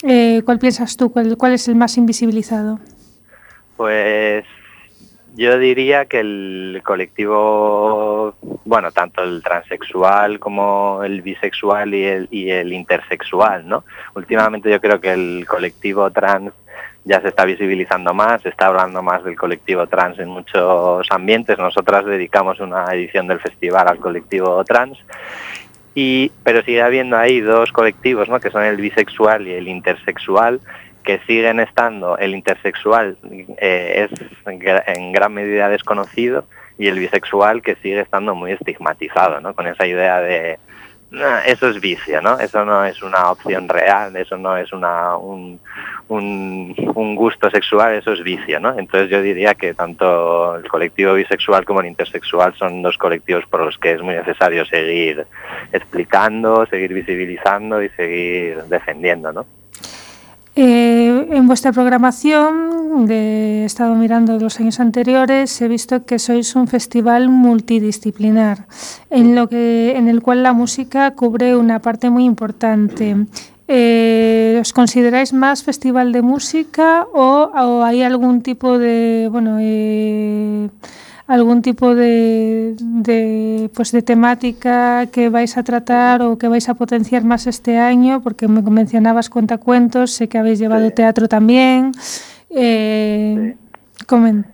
[0.04, 1.10] Eh, ¿Cuál piensas tú?
[1.10, 2.78] ¿Cuál, ¿Cuál es el más invisibilizado?
[3.76, 4.44] Pues
[5.36, 12.50] yo diría que el colectivo, bueno, tanto el transexual como el bisexual y el, y
[12.50, 13.84] el intersexual, ¿no?
[14.14, 16.52] Últimamente yo creo que el colectivo trans
[17.04, 21.58] ya se está visibilizando más, se está hablando más del colectivo trans en muchos ambientes.
[21.58, 24.98] Nosotras dedicamos una edición del festival al colectivo trans.
[25.94, 28.38] Y, pero sigue habiendo ahí dos colectivos, ¿no?
[28.38, 30.60] que son el bisexual y el intersexual,
[31.02, 33.16] que siguen estando, el intersexual
[33.58, 36.44] eh, es en gra- en gran medida desconocido
[36.78, 39.54] y el bisexual que sigue estando muy estigmatizado, ¿no?
[39.54, 40.58] con esa idea de
[41.10, 42.38] "Nah, eso es vicio, ¿no?
[42.38, 45.58] Eso no es una opción real, eso no es una, un,
[46.08, 48.78] un, un gusto sexual, eso es vicio, ¿no?
[48.78, 53.64] Entonces yo diría que tanto el colectivo bisexual como el intersexual son dos colectivos por
[53.64, 55.26] los que es muy necesario seguir
[55.72, 59.44] explicando, seguir visibilizando y seguir defendiendo, ¿no?
[60.56, 66.56] Eh, en vuestra programación, de, he estado mirando los años anteriores, he visto que sois
[66.56, 68.66] un festival multidisciplinar,
[69.10, 73.16] en, lo que, en el cual la música cubre una parte muy importante.
[73.68, 80.68] Eh, ¿Os consideráis más festival de música o, o hay algún tipo de, bueno, eh,
[81.30, 86.74] algún tipo de, de, pues de temática que vais a tratar o que vais a
[86.74, 88.20] potenciar más este año?
[88.20, 91.92] Porque me mencionabas cuentacuentos, sé que habéis llevado teatro también.
[92.50, 93.54] Eh,
[94.08, 94.50] Comenta.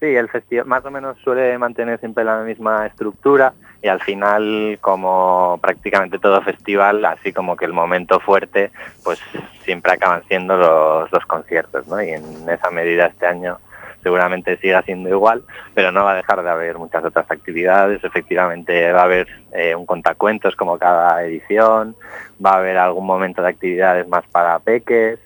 [0.00, 4.78] Sí, el festival más o menos suele mantener siempre la misma estructura y al final,
[4.80, 8.72] como prácticamente todo festival, así como que el momento fuerte,
[9.04, 9.20] pues
[9.64, 12.02] siempre acaban siendo los, los conciertos, ¿no?
[12.02, 13.58] Y en esa medida este año
[14.02, 15.42] seguramente siga siendo igual,
[15.74, 18.02] pero no va a dejar de haber muchas otras actividades.
[18.02, 21.94] Efectivamente va a haber eh, un contacuentos como cada edición,
[22.44, 25.18] va a haber algún momento de actividades más para peques,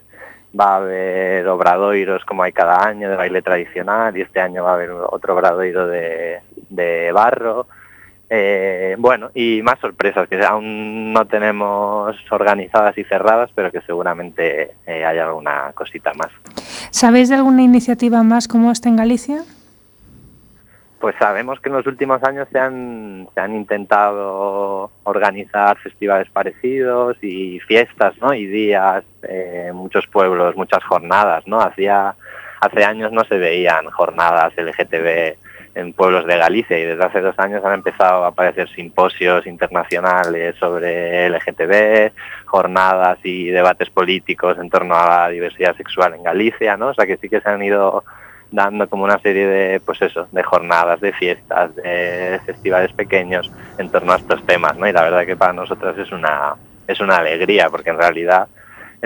[0.59, 4.71] va a haber obradoiros como hay cada año de baile tradicional y este año va
[4.71, 7.67] a haber otro obradoiro de, de barro.
[8.29, 14.73] Eh, bueno, y más sorpresas que aún no tenemos organizadas y cerradas, pero que seguramente
[14.87, 16.31] eh, hay alguna cosita más.
[16.91, 19.45] ¿Sabéis de alguna iniciativa más como esta en Galicia?
[20.99, 27.23] Pues sabemos que en los últimos años se han, se han intentado organizar festivales parecidos
[27.23, 28.35] y fiestas, ¿no?
[28.35, 31.61] Y días, eh, muchos pueblos, muchas jornadas, ¿no?
[31.61, 32.15] Hacía,
[32.61, 35.37] hace años no se veían jornadas LGTB
[35.77, 40.57] en pueblos de Galicia y desde hace dos años han empezado a aparecer simposios internacionales
[40.59, 42.13] sobre LGTB,
[42.47, 46.89] jornadas y debates políticos en torno a la diversidad sexual en Galicia, ¿no?
[46.89, 48.05] O sea que sí que se han ido
[48.51, 53.91] dando como una serie de, pues eso, de jornadas, de fiestas, de festivales pequeños en
[53.91, 54.89] torno a estos temas, ¿no?
[54.89, 56.55] Y la verdad que para nosotros es una,
[56.87, 58.49] es una alegría, porque en realidad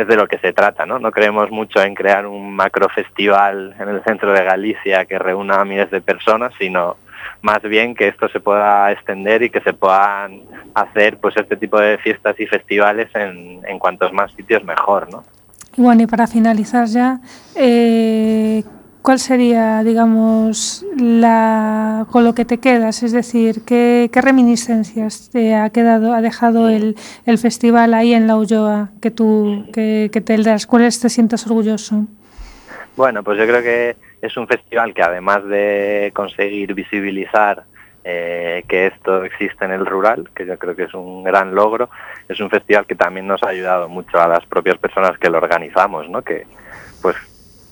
[0.02, 0.98] es de lo que se trata, ¿no?
[0.98, 5.64] No creemos mucho en crear un macrofestival en el centro de Galicia que reúna a
[5.64, 6.96] miles de personas, sino
[7.42, 10.42] más bien que esto se pueda extender y que se puedan
[10.74, 15.22] hacer pues este tipo de fiestas y festivales en, en cuantos más sitios mejor, ¿no?
[15.76, 17.20] Bueno, y para finalizar ya,
[17.54, 18.62] eh,
[19.02, 23.02] ¿cuál sería, digamos, la, con lo que te quedas?
[23.02, 26.96] Es decir, ¿qué, qué reminiscencias te ha quedado, ha dejado el,
[27.38, 31.46] festival ahí en La Ulloa que tú, que, que te, de las cuales te sientas
[31.46, 32.06] orgulloso?
[32.96, 37.64] Bueno, pues yo creo que es un festival que además de conseguir visibilizar
[38.02, 41.90] eh, que esto existe en el rural, que yo creo que es un gran logro,
[42.28, 45.38] es un festival que también nos ha ayudado mucho a las propias personas que lo
[45.38, 46.22] organizamos, ¿no?
[46.22, 46.46] Que
[47.02, 47.16] pues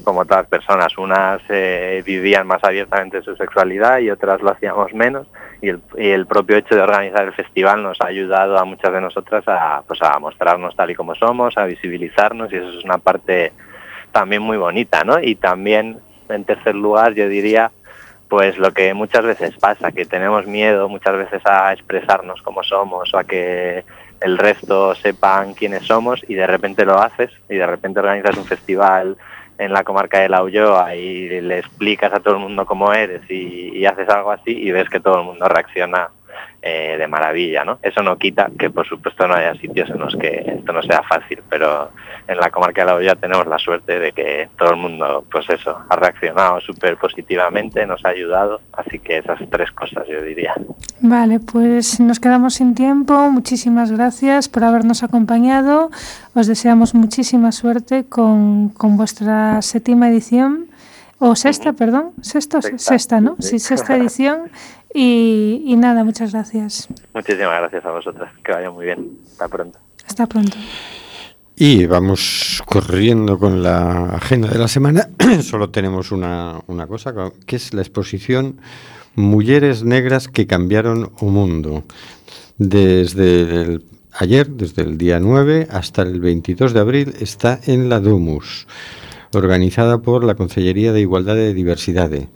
[0.09, 5.27] como todas personas, unas eh, vivían más abiertamente su sexualidad y otras lo hacíamos menos
[5.61, 8.91] y el, y el propio hecho de organizar el festival nos ha ayudado a muchas
[8.91, 12.85] de nosotras a, pues a mostrarnos tal y como somos, a visibilizarnos y eso es
[12.87, 13.53] una parte
[14.11, 15.21] también muy bonita, ¿no?
[15.21, 15.99] Y también,
[16.31, 17.71] en tercer lugar, yo diría,
[18.31, 23.13] pues lo que muchas veces pasa, que tenemos miedo muchas veces a expresarnos como somos
[23.13, 23.85] o a que
[24.23, 28.47] el resto sepan quiénes somos y de repente lo haces y de repente organizas un
[28.47, 29.19] festival
[29.59, 33.23] en la comarca de La Ulloa y le explicas a todo el mundo cómo eres
[33.29, 36.09] y, y haces algo así y ves que todo el mundo reacciona
[36.61, 37.78] eh, de maravilla, ¿no?
[37.82, 41.03] Eso no quita que por supuesto no haya sitios en los que esto no sea
[41.03, 41.91] fácil, pero
[42.26, 45.49] en la comarca de La Ulloa tenemos la suerte de que todo el mundo, pues
[45.51, 50.55] eso, ha reaccionado súper positivamente, nos ha ayudado, así que esas tres cosas yo diría.
[51.01, 53.30] Vale, pues nos quedamos sin tiempo.
[53.30, 55.91] Muchísimas gracias por habernos acompañado.
[56.34, 60.66] Os deseamos muchísima suerte con, con vuestra séptima edición.
[61.20, 62.12] O sexta, perdón.
[62.20, 63.36] Sexta, Sexta, sexta, ¿no?
[63.41, 64.51] Sí, sexta edición.
[64.95, 66.89] Y, y nada, muchas gracias.
[67.14, 69.09] Muchísimas gracias a vosotras, que vaya muy bien.
[69.32, 69.78] Hasta pronto.
[70.07, 70.57] Hasta pronto.
[71.57, 75.09] Y vamos corriendo con la agenda de la semana.
[75.43, 77.12] Solo tenemos una, una cosa,
[77.47, 78.61] que es la exposición
[79.16, 81.84] Mujeres Negras que cambiaron o mundo.
[82.57, 88.01] Desde el- ayer, desde el día 9 hasta el 22 de abril, está en la
[88.01, 88.66] Domus,
[89.33, 92.29] organizada por la Consellería de Igualdad y Diversidade.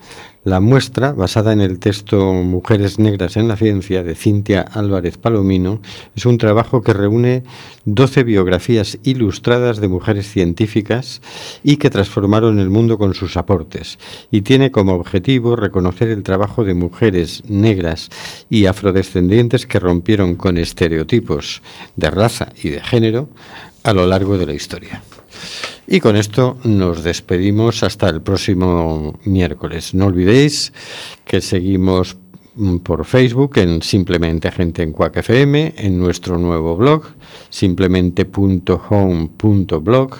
[0.44, 5.80] La muestra, basada en el texto Mujeres Negras en la Ciencia de Cintia Álvarez Palomino,
[6.16, 7.44] es un trabajo que reúne
[7.84, 11.22] 12 biografías ilustradas de mujeres científicas
[11.62, 14.00] y que transformaron el mundo con sus aportes,
[14.32, 18.08] y tiene como objetivo reconocer el trabajo de mujeres negras
[18.50, 21.62] y afrodescendientes que rompieron con estereotipos
[21.94, 23.28] de raza y de género
[23.84, 25.04] a lo largo de la historia.
[25.86, 29.92] Y con esto nos despedimos hasta el próximo miércoles.
[29.94, 30.72] No olvidéis
[31.24, 32.16] que seguimos
[32.54, 37.04] mm, por Facebook en Simplemente Gente en Quack FM, en nuestro nuevo blog,
[37.50, 40.16] simplemente.home.blog,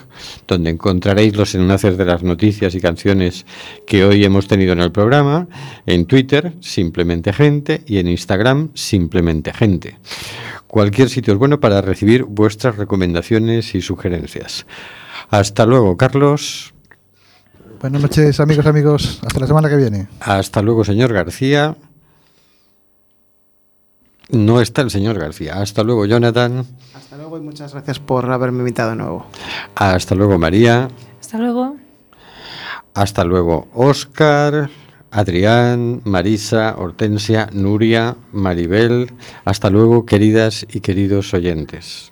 [0.48, 3.46] donde encontraréis los enlaces de las noticias y canciones
[3.86, 5.48] que hoy hemos tenido en el programa,
[5.86, 9.98] en Twitter, Simplemente Gente, y en Instagram, Simplemente Gente.
[10.66, 14.64] Cualquier sitio es bueno para recibir vuestras recomendaciones y sugerencias.
[15.32, 16.74] Hasta luego, Carlos.
[17.80, 19.18] Buenas noches, amigos, amigos.
[19.26, 20.06] Hasta la semana que viene.
[20.20, 21.74] Hasta luego, señor García.
[24.28, 25.54] No está el señor García.
[25.54, 26.66] Hasta luego, Jonathan.
[26.94, 29.26] Hasta luego y muchas gracias por haberme invitado de nuevo.
[29.74, 30.90] Hasta luego, María.
[31.18, 31.76] Hasta luego.
[32.92, 34.68] Hasta luego, Oscar.
[35.10, 39.10] Adrián, Marisa, Hortensia, Nuria, Maribel.
[39.46, 42.11] Hasta luego, queridas y queridos oyentes.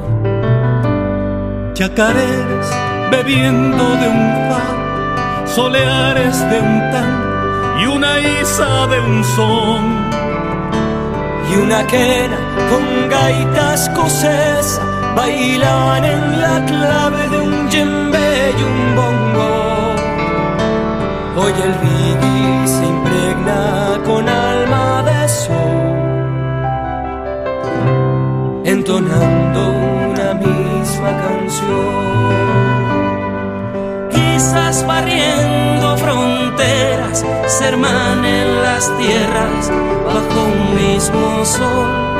[1.81, 2.69] Chacareras
[3.09, 9.83] bebiendo de un far, soleares de un tan y una isa de un son.
[11.49, 12.37] y una quena
[12.69, 14.83] con gaita escocesa
[15.15, 18.29] bailan en la clave de un djembe
[18.59, 19.49] y un bongo.
[21.35, 25.81] Hoy el reggae se impregna con alma de sol,
[28.65, 29.61] entonando
[30.11, 31.40] una misma canción.
[34.11, 39.71] Quizás barriendo fronteras, se hermanen las tierras
[40.05, 42.10] bajo un mismo sol